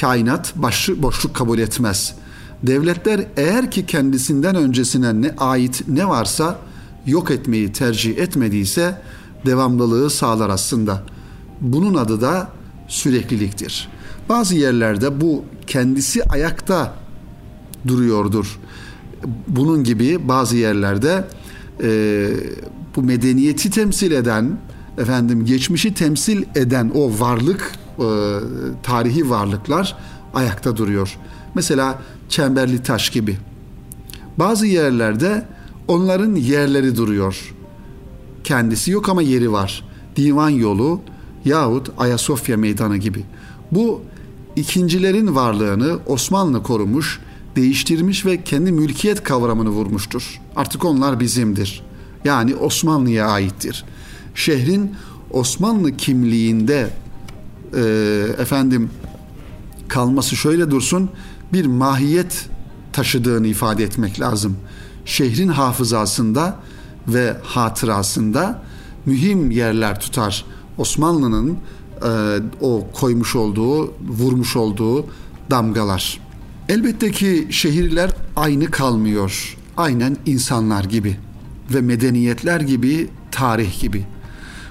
Kainat 0.00 0.56
başı 0.56 1.02
boşluk 1.02 1.34
kabul 1.34 1.58
etmez. 1.58 2.14
Devletler 2.62 3.26
eğer 3.36 3.70
ki 3.70 3.86
kendisinden 3.86 4.56
öncesine 4.56 5.22
ne 5.22 5.34
ait 5.38 5.88
ne 5.88 6.08
varsa 6.08 6.58
yok 7.06 7.30
etmeyi 7.30 7.72
tercih 7.72 8.18
etmediyse 8.18 9.02
devamlılığı 9.46 10.10
sağlar 10.10 10.50
aslında. 10.50 11.02
Bunun 11.60 11.94
adı 11.94 12.20
da 12.20 12.48
sürekliliktir. 12.88 13.88
Bazı 14.28 14.54
yerlerde 14.54 15.20
bu 15.20 15.44
kendisi 15.66 16.24
ayakta 16.24 17.03
duruyordur. 17.86 18.58
Bunun 19.48 19.84
gibi 19.84 20.28
bazı 20.28 20.56
yerlerde 20.56 21.24
e, 21.82 22.28
bu 22.96 23.02
medeniyeti 23.02 23.70
temsil 23.70 24.10
eden, 24.10 24.58
efendim 24.98 25.44
geçmişi 25.44 25.94
temsil 25.94 26.42
eden 26.54 26.92
o 26.94 27.20
varlık, 27.20 27.72
e, 27.98 28.06
tarihi 28.82 29.30
varlıklar 29.30 29.96
ayakta 30.34 30.76
duruyor. 30.76 31.18
Mesela 31.54 31.98
çemberli 32.28 32.82
taş 32.82 33.10
gibi. 33.10 33.36
Bazı 34.38 34.66
yerlerde 34.66 35.46
onların 35.88 36.34
yerleri 36.34 36.96
duruyor. 36.96 37.54
Kendisi 38.44 38.90
yok 38.90 39.08
ama 39.08 39.22
yeri 39.22 39.52
var. 39.52 39.84
Divan 40.16 40.50
yolu 40.50 41.00
yahut 41.44 41.90
Ayasofya 41.98 42.56
meydanı 42.56 42.96
gibi. 42.96 43.24
Bu 43.72 44.02
ikincilerin 44.56 45.34
varlığını 45.34 45.98
Osmanlı 46.06 46.62
korumuş, 46.62 47.20
değiştirmiş 47.56 48.26
ve 48.26 48.44
kendi 48.44 48.72
mülkiyet 48.72 49.22
kavramını 49.22 49.68
vurmuştur. 49.68 50.40
Artık 50.56 50.84
onlar 50.84 51.20
bizimdir. 51.20 51.82
Yani 52.24 52.54
Osmanlı'ya 52.54 53.26
aittir. 53.26 53.84
Şehrin 54.34 54.94
Osmanlı 55.30 55.96
kimliğinde 55.96 56.90
e, 57.76 57.80
efendim 58.38 58.90
kalması 59.88 60.36
şöyle 60.36 60.70
dursun 60.70 61.10
bir 61.52 61.66
mahiyet 61.66 62.48
taşıdığını 62.92 63.46
ifade 63.46 63.84
etmek 63.84 64.20
lazım. 64.20 64.56
Şehrin 65.04 65.48
hafızasında 65.48 66.56
ve 67.08 67.36
hatırasında 67.42 68.62
mühim 69.06 69.50
yerler 69.50 70.00
tutar. 70.00 70.44
Osmanlı'nın 70.78 71.50
e, 71.50 72.38
o 72.60 72.86
koymuş 72.92 73.36
olduğu, 73.36 73.94
vurmuş 74.08 74.56
olduğu 74.56 75.06
damgalar. 75.50 76.23
Elbette 76.68 77.10
ki 77.10 77.46
şehirler 77.50 78.10
aynı 78.36 78.70
kalmıyor. 78.70 79.56
Aynen 79.76 80.16
insanlar 80.26 80.84
gibi 80.84 81.16
ve 81.74 81.80
medeniyetler 81.80 82.60
gibi, 82.60 83.08
tarih 83.30 83.80
gibi. 83.80 84.04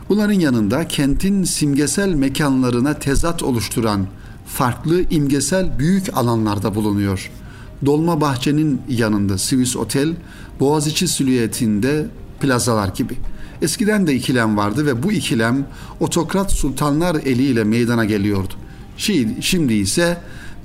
Bunların 0.10 0.34
yanında 0.34 0.88
kentin 0.88 1.43
simgesel 1.43 2.13
mekanlarına 2.13 2.93
tezat 2.93 3.43
oluşturan 3.43 4.08
farklı 4.47 5.03
imgesel 5.10 5.79
büyük 5.79 6.17
alanlarda 6.17 6.75
bulunuyor. 6.75 7.32
Dolma 7.86 8.21
Bahçe'nin 8.21 8.82
yanında 8.89 9.38
Swiss 9.38 9.75
Otel, 9.75 10.13
Boğaziçi 10.60 11.08
silüetinde 11.08 12.08
plazalar 12.41 12.88
gibi. 12.88 13.13
Eskiden 13.62 14.08
de 14.08 14.15
ikilem 14.15 14.58
vardı 14.58 14.86
ve 14.86 15.03
bu 15.03 15.12
ikilem 15.12 15.67
otokrat 15.99 16.51
sultanlar 16.51 17.15
eliyle 17.15 17.63
meydana 17.63 18.06
geliyordu. 18.06 18.53
Şimdi 19.41 19.73
ise 19.73 20.17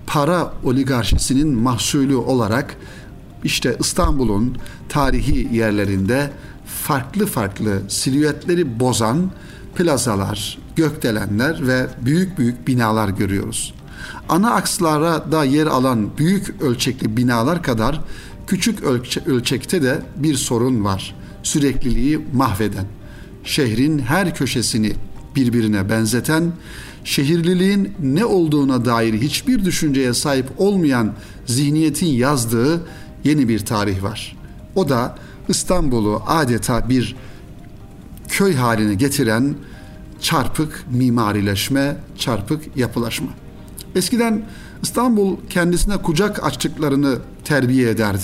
para 0.09 0.53
oligarşisinin 0.65 1.49
mahsulü 1.49 2.17
olarak 2.17 2.77
işte 3.45 3.77
İstanbul'un 3.81 4.57
tarihi 4.89 5.57
yerlerinde 5.57 6.31
farklı 6.67 7.27
farklı 7.27 7.83
silüetleri 7.89 8.81
bozan 8.81 9.31
plazalar, 9.77 10.59
gökdelenler 10.77 11.67
ve 11.67 11.87
büyük 12.05 12.39
büyük 12.39 12.69
binalar 12.69 13.09
görüyoruz. 13.09 13.75
Ana 14.29 14.55
akslara 14.55 15.33
da 15.33 15.45
yer 15.45 15.67
alan 15.67 16.19
büyük 16.19 16.63
ölçekli 16.63 17.17
binalar 17.17 17.63
kadar 17.63 18.01
küçük 18.47 18.83
ölçe- 18.83 19.31
ölçekte 19.31 19.83
de 19.83 20.03
bir 20.17 20.35
sorun 20.35 20.85
var. 20.85 21.15
Sürekliliği 21.43 22.21
mahveden, 22.33 22.87
şehrin 23.45 23.99
her 23.99 24.35
köşesini 24.35 24.93
birbirine 25.37 25.91
benzeten, 25.91 26.53
şehirliliğin 27.05 27.93
ne 28.03 28.25
olduğuna 28.25 28.85
dair 28.85 29.15
hiçbir 29.15 29.65
düşünceye 29.65 30.15
sahip 30.15 30.47
olmayan 30.57 31.13
zihniyetin 31.47 32.07
yazdığı 32.07 32.83
yeni 33.25 33.49
bir 33.49 33.59
tarih 33.59 34.03
var. 34.03 34.37
O 34.75 34.89
da 34.89 35.19
İstanbul'u 35.49 36.23
adeta 36.27 36.89
bir 36.89 37.17
köy 38.29 38.55
haline 38.55 38.95
getiren 38.95 39.55
çarpık 40.21 40.85
mimarileşme, 40.91 41.97
çarpık 42.19 42.77
yapılaşma. 42.77 43.29
Eskiden 43.95 44.43
İstanbul 44.83 45.37
kendisine 45.51 45.97
kucak 45.97 46.45
açtıklarını 46.45 47.19
terbiye 47.45 47.91
ederdi. 47.91 48.23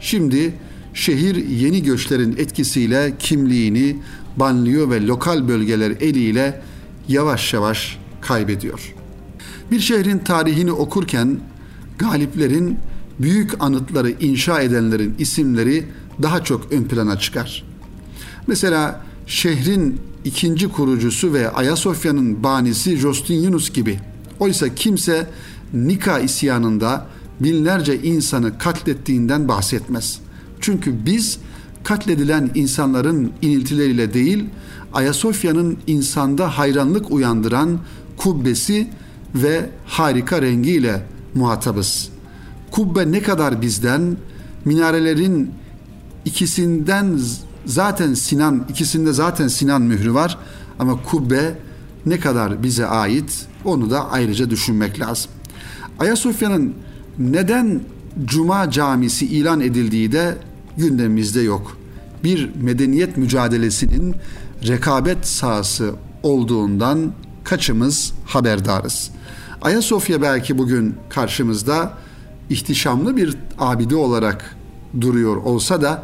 Şimdi 0.00 0.54
şehir 0.94 1.48
yeni 1.48 1.82
göçlerin 1.82 2.36
etkisiyle 2.36 3.12
kimliğini 3.18 3.96
banliyö 4.36 4.90
ve 4.90 5.06
lokal 5.06 5.48
bölgeler 5.48 5.90
eliyle 5.90 6.62
yavaş 7.08 7.54
yavaş 7.54 7.98
kaybediyor. 8.22 8.94
Bir 9.70 9.80
şehrin 9.80 10.18
tarihini 10.18 10.72
okurken 10.72 11.40
galiplerin 11.98 12.78
büyük 13.18 13.62
anıtları 13.62 14.10
inşa 14.10 14.60
edenlerin 14.60 15.14
isimleri 15.18 15.84
daha 16.22 16.44
çok 16.44 16.72
ön 16.72 16.84
plana 16.84 17.18
çıkar. 17.18 17.64
Mesela 18.46 19.00
şehrin 19.26 20.00
ikinci 20.24 20.68
kurucusu 20.68 21.32
ve 21.32 21.50
Ayasofya'nın 21.50 22.42
banisi 22.42 22.96
Justinus 22.96 23.72
gibi. 23.72 24.00
Oysa 24.40 24.74
kimse 24.74 25.30
Nika 25.74 26.18
isyanında 26.18 27.06
binlerce 27.40 28.02
insanı 28.02 28.58
katlettiğinden 28.58 29.48
bahsetmez. 29.48 30.20
Çünkü 30.60 31.06
biz 31.06 31.38
katledilen 31.84 32.50
insanların 32.54 33.32
iniltileriyle 33.42 34.14
değil, 34.14 34.44
Ayasofya'nın 34.92 35.78
insanda 35.86 36.58
hayranlık 36.58 37.10
uyandıran 37.10 37.78
kubbesi 38.16 38.88
ve 39.34 39.70
harika 39.86 40.42
rengiyle 40.42 41.02
muhatabız. 41.34 42.08
Kubbe 42.70 43.12
ne 43.12 43.22
kadar 43.22 43.62
bizden, 43.62 44.16
minarelerin 44.64 45.50
ikisinden 46.24 47.20
zaten 47.66 48.14
Sinan, 48.14 48.64
ikisinde 48.68 49.12
zaten 49.12 49.48
Sinan 49.48 49.82
mührü 49.82 50.14
var 50.14 50.38
ama 50.78 51.02
kubbe 51.02 51.54
ne 52.06 52.20
kadar 52.20 52.62
bize 52.62 52.86
ait 52.86 53.46
onu 53.64 53.90
da 53.90 54.10
ayrıca 54.10 54.50
düşünmek 54.50 55.00
lazım. 55.00 55.30
Ayasofya'nın 55.98 56.74
neden 57.18 57.80
Cuma 58.24 58.70
camisi 58.70 59.26
ilan 59.26 59.60
edildiği 59.60 60.12
de 60.12 60.38
gündemimizde 60.76 61.40
yok. 61.40 61.76
Bir 62.24 62.50
medeniyet 62.62 63.16
mücadelesinin 63.16 64.14
rekabet 64.66 65.26
sahası 65.26 65.94
olduğundan 66.22 67.12
kaçımız 67.52 68.12
haberdarız. 68.26 69.10
Ayasofya 69.62 70.22
belki 70.22 70.58
bugün 70.58 70.96
karşımızda 71.08 71.92
ihtişamlı 72.50 73.16
bir 73.16 73.36
abide 73.58 73.96
olarak 73.96 74.56
duruyor 75.00 75.36
olsa 75.36 75.82
da 75.82 76.02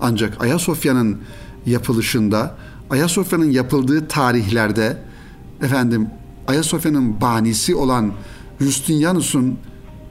ancak 0.00 0.42
Ayasofya'nın 0.42 1.18
yapılışında, 1.66 2.54
Ayasofya'nın 2.90 3.50
yapıldığı 3.50 4.08
tarihlerde 4.08 4.96
efendim 5.62 6.08
Ayasofya'nın 6.48 7.20
banisi 7.20 7.74
olan 7.74 8.12
Justinianus'un 8.60 9.58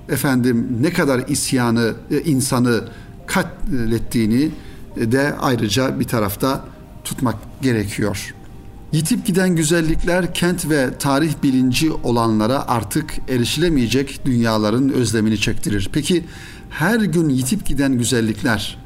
efendim 0.10 0.78
ne 0.82 0.94
kadar 0.94 1.28
isyanı 1.28 1.94
e, 2.12 2.22
insanı 2.22 2.84
katlettiğini 3.28 4.52
de 4.96 5.36
ayrıca 5.42 6.00
bir 6.00 6.06
tarafta 6.08 6.66
tutmak 7.04 7.36
gerekiyor. 7.62 8.34
Yitip 8.92 9.26
giden 9.26 9.56
güzellikler 9.56 10.34
kent 10.34 10.70
ve 10.70 10.98
tarih 10.98 11.34
bilinci 11.44 11.92
olanlara 11.92 12.68
artık 12.68 13.16
erişilemeyecek 13.28 14.26
dünyaların 14.26 14.90
özlemini 14.90 15.40
çektirir. 15.40 15.90
Peki 15.94 16.26
her 16.70 17.00
gün 17.00 17.30
yitip 17.30 17.66
giden 17.66 17.94
güzellikler 17.94 18.78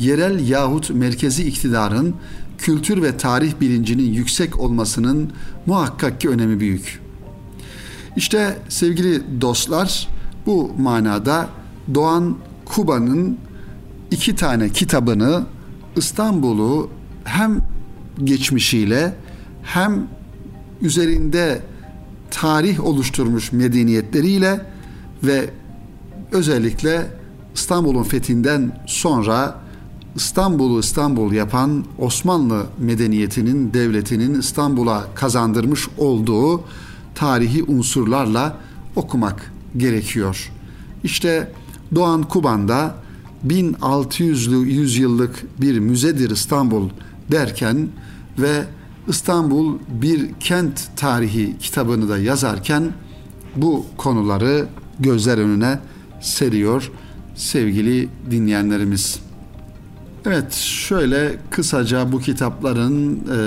yerel 0.00 0.48
yahut 0.48 0.90
merkezi 0.90 1.44
iktidarın 1.44 2.14
kültür 2.58 3.02
ve 3.02 3.16
tarih 3.16 3.52
bilincinin 3.60 4.12
yüksek 4.12 4.60
olmasının 4.60 5.30
muhakkak 5.66 6.20
ki 6.20 6.28
önemi 6.28 6.60
büyük. 6.60 7.00
İşte 8.16 8.58
sevgili 8.68 9.40
dostlar 9.40 10.08
bu 10.46 10.72
manada 10.78 11.48
Doğan 11.94 12.36
Kuba'nın 12.64 13.38
iki 14.10 14.36
tane 14.36 14.68
kitabını 14.68 15.46
İstanbul'u 15.96 16.90
hem 17.24 17.60
geçmişiyle 18.24 19.23
hem 19.64 20.06
üzerinde 20.82 21.62
tarih 22.30 22.84
oluşturmuş 22.84 23.52
medeniyetleriyle 23.52 24.66
ve 25.22 25.50
özellikle 26.32 27.06
İstanbul'un 27.54 28.02
fethinden 28.02 28.84
sonra 28.86 29.64
İstanbul'u 30.16 30.80
İstanbul 30.80 31.32
yapan 31.32 31.84
Osmanlı 31.98 32.66
medeniyetinin, 32.78 33.74
devletinin 33.74 34.40
İstanbul'a 34.40 35.04
kazandırmış 35.14 35.88
olduğu 35.98 36.60
tarihi 37.14 37.62
unsurlarla 37.62 38.56
okumak 38.96 39.52
gerekiyor. 39.76 40.52
İşte 41.04 41.52
Doğan 41.94 42.22
Kuban'da 42.22 42.94
1600'lü 43.46 44.64
yüzyıllık 44.64 45.60
bir 45.60 45.78
müzedir 45.78 46.30
İstanbul 46.30 46.88
derken 47.30 47.88
ve 48.38 48.64
İstanbul 49.08 49.78
bir 49.88 50.34
kent 50.40 50.88
tarihi 50.96 51.58
kitabını 51.58 52.08
da 52.08 52.18
yazarken 52.18 52.92
bu 53.56 53.86
konuları 53.96 54.66
gözler 55.00 55.38
önüne 55.38 55.78
seriyor 56.20 56.90
sevgili 57.34 58.08
dinleyenlerimiz. 58.30 59.20
Evet 60.26 60.52
şöyle 60.52 61.36
kısaca 61.50 62.12
bu 62.12 62.20
kitapların 62.20 63.14
e, 63.14 63.38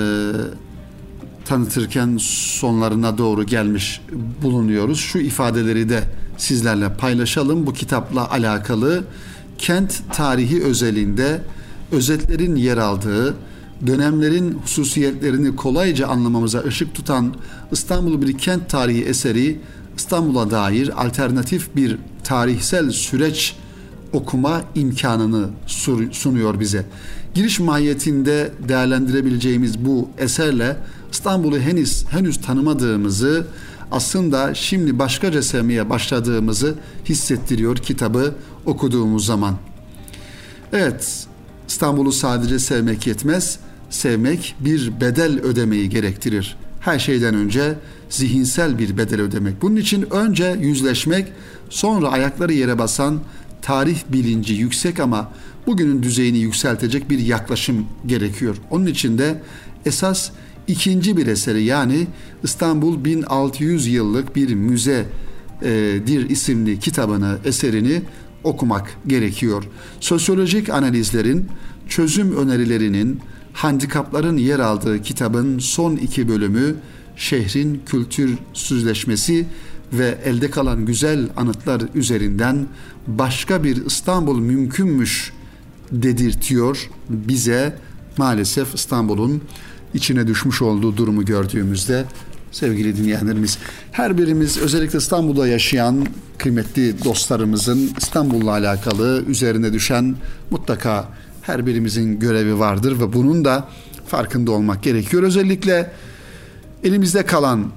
tanıtırken 1.45 2.17
sonlarına 2.21 3.17
doğru 3.17 3.43
gelmiş 3.43 4.01
bulunuyoruz. 4.43 4.99
Şu 4.99 5.19
ifadeleri 5.19 5.89
de 5.89 6.03
sizlerle 6.37 6.93
paylaşalım. 6.93 7.67
Bu 7.67 7.73
kitapla 7.73 8.31
alakalı 8.31 9.03
kent 9.57 10.13
tarihi 10.13 10.63
özelinde 10.63 11.41
özetlerin 11.91 12.55
yer 12.55 12.77
aldığı, 12.77 13.35
dönemlerin 13.87 14.53
hususiyetlerini 14.63 15.55
kolayca 15.55 16.07
anlamamıza 16.07 16.59
ışık 16.59 16.95
tutan 16.95 17.35
İstanbul 17.71 18.21
bir 18.21 18.37
kent 18.37 18.69
tarihi 18.69 19.03
eseri 19.03 19.59
İstanbul'a 19.97 20.51
dair 20.51 21.05
alternatif 21.05 21.75
bir 21.75 21.97
tarihsel 22.23 22.91
süreç 22.91 23.55
okuma 24.13 24.61
imkanını 24.75 25.49
sunuyor 26.11 26.59
bize. 26.59 26.85
Giriş 27.33 27.59
mahiyetinde 27.59 28.51
değerlendirebileceğimiz 28.67 29.85
bu 29.85 30.09
eserle 30.17 30.77
İstanbul'u 31.11 31.59
henüz 31.59 32.05
henüz 32.09 32.41
tanımadığımızı 32.41 33.47
aslında 33.91 34.53
şimdi 34.53 34.99
başkaca 34.99 35.41
sevmeye 35.41 35.89
başladığımızı 35.89 36.75
hissettiriyor 37.05 37.77
kitabı 37.77 38.35
okuduğumuz 38.65 39.25
zaman. 39.25 39.55
Evet, 40.73 41.27
İstanbul'u 41.67 42.11
sadece 42.11 42.59
sevmek 42.59 43.07
yetmez, 43.07 43.59
sevmek 43.89 44.55
bir 44.59 45.01
bedel 45.01 45.39
ödemeyi 45.39 45.89
gerektirir. 45.89 46.57
Her 46.79 46.99
şeyden 46.99 47.35
önce 47.35 47.75
zihinsel 48.09 48.79
bir 48.79 48.97
bedel 48.97 49.21
ödemek. 49.21 49.61
Bunun 49.61 49.75
için 49.75 50.13
önce 50.13 50.57
yüzleşmek, 50.61 51.27
sonra 51.69 52.09
ayakları 52.09 52.53
yere 52.53 52.79
basan 52.79 53.19
tarih 53.61 53.97
bilinci 54.09 54.53
yüksek 54.53 54.99
ama 54.99 55.31
bugünün 55.67 56.03
düzeyini 56.03 56.37
yükseltecek 56.37 57.09
bir 57.09 57.19
yaklaşım 57.19 57.85
gerekiyor. 58.05 58.55
Onun 58.69 58.85
için 58.85 59.17
de 59.17 59.41
esas 59.85 60.31
ikinci 60.67 61.17
bir 61.17 61.27
eseri 61.27 61.63
yani 61.63 62.07
İstanbul 62.43 63.05
1600 63.05 63.87
yıllık 63.87 64.35
bir 64.35 64.53
müze 64.55 65.05
e, 65.61 65.99
dir 66.07 66.29
isimli 66.29 66.79
kitabını, 66.79 67.37
eserini 67.45 68.01
okumak 68.43 68.97
gerekiyor. 69.07 69.63
Sosyolojik 69.99 70.69
analizlerin, 70.69 71.47
çözüm 71.87 72.37
önerilerinin, 72.37 73.19
handikapların 73.57 74.37
yer 74.37 74.59
aldığı 74.59 75.01
kitabın 75.01 75.59
son 75.59 75.95
iki 75.95 76.27
bölümü 76.27 76.75
şehrin 77.15 77.81
kültür 77.85 78.37
süzleşmesi 78.53 79.45
ve 79.93 80.17
elde 80.25 80.49
kalan 80.49 80.85
güzel 80.85 81.29
anıtlar 81.37 81.81
üzerinden 81.95 82.67
başka 83.07 83.63
bir 83.63 83.85
İstanbul 83.85 84.39
mümkünmüş 84.39 85.33
dedirtiyor 85.91 86.89
bize 87.09 87.77
maalesef 88.17 88.75
İstanbul'un 88.75 89.41
içine 89.93 90.27
düşmüş 90.27 90.61
olduğu 90.61 90.97
durumu 90.97 91.25
gördüğümüzde 91.25 92.05
sevgili 92.51 92.97
dinleyenlerimiz. 92.97 93.57
Her 93.91 94.17
birimiz 94.17 94.57
özellikle 94.57 94.97
İstanbul'da 94.97 95.47
yaşayan 95.47 96.07
kıymetli 96.37 97.03
dostlarımızın 97.03 97.91
İstanbul'la 97.97 98.51
alakalı 98.51 99.23
üzerine 99.27 99.73
düşen 99.73 100.15
mutlaka 100.51 101.07
her 101.47 101.65
birimizin 101.65 102.19
görevi 102.19 102.59
vardır 102.59 102.99
ve 102.99 103.13
bunun 103.13 103.45
da 103.45 103.67
farkında 104.07 104.51
olmak 104.51 104.83
gerekiyor. 104.83 105.23
Özellikle 105.23 105.91
elimizde 106.83 107.25
kalan 107.25 107.71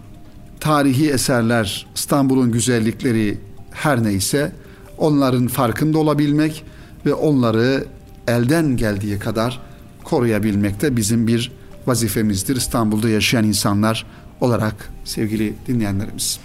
tarihi 0.60 1.10
eserler, 1.10 1.86
İstanbul'un 1.94 2.52
güzellikleri 2.52 3.38
her 3.70 4.04
neyse 4.04 4.52
onların 4.98 5.46
farkında 5.46 5.98
olabilmek 5.98 6.64
ve 7.06 7.14
onları 7.14 7.84
elden 8.28 8.76
geldiği 8.76 9.18
kadar 9.18 9.60
koruyabilmek 10.04 10.82
de 10.82 10.96
bizim 10.96 11.26
bir 11.26 11.52
vazifemizdir 11.86 12.56
İstanbul'da 12.56 13.08
yaşayan 13.08 13.44
insanlar 13.44 14.06
olarak 14.40 14.74
sevgili 15.04 15.54
dinleyenlerimiz. 15.66 16.40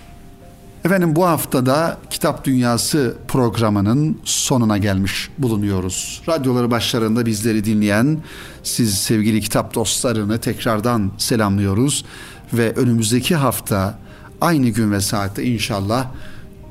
Efendim 0.85 1.15
bu 1.15 1.25
haftada 1.25 1.97
Kitap 2.09 2.45
Dünyası 2.45 3.15
programının 3.27 4.17
sonuna 4.23 4.77
gelmiş 4.77 5.29
bulunuyoruz. 5.37 6.21
Radyoları 6.29 6.71
başlarında 6.71 7.25
bizleri 7.25 7.65
dinleyen 7.65 8.17
siz 8.63 8.97
sevgili 8.97 9.41
kitap 9.41 9.73
dostlarını 9.73 10.39
tekrardan 10.39 11.11
selamlıyoruz 11.17 12.05
ve 12.53 12.73
önümüzdeki 12.73 13.35
hafta 13.35 13.99
aynı 14.41 14.69
gün 14.69 14.91
ve 14.91 15.01
saatte 15.01 15.43
inşallah 15.43 16.07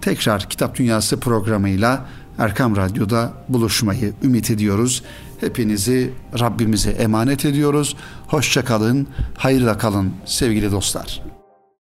tekrar 0.00 0.48
Kitap 0.48 0.78
Dünyası 0.78 1.20
programıyla 1.20 2.06
Erkam 2.38 2.76
Radyo'da 2.76 3.32
buluşmayı 3.48 4.12
ümit 4.22 4.50
ediyoruz. 4.50 5.02
Hepinizi 5.40 6.12
Rabbimize 6.40 6.90
emanet 6.90 7.44
ediyoruz. 7.44 7.96
Hoşça 8.26 8.64
kalın, 8.64 9.06
hayırla 9.36 9.78
kalın 9.78 10.12
sevgili 10.26 10.72
dostlar. 10.72 11.33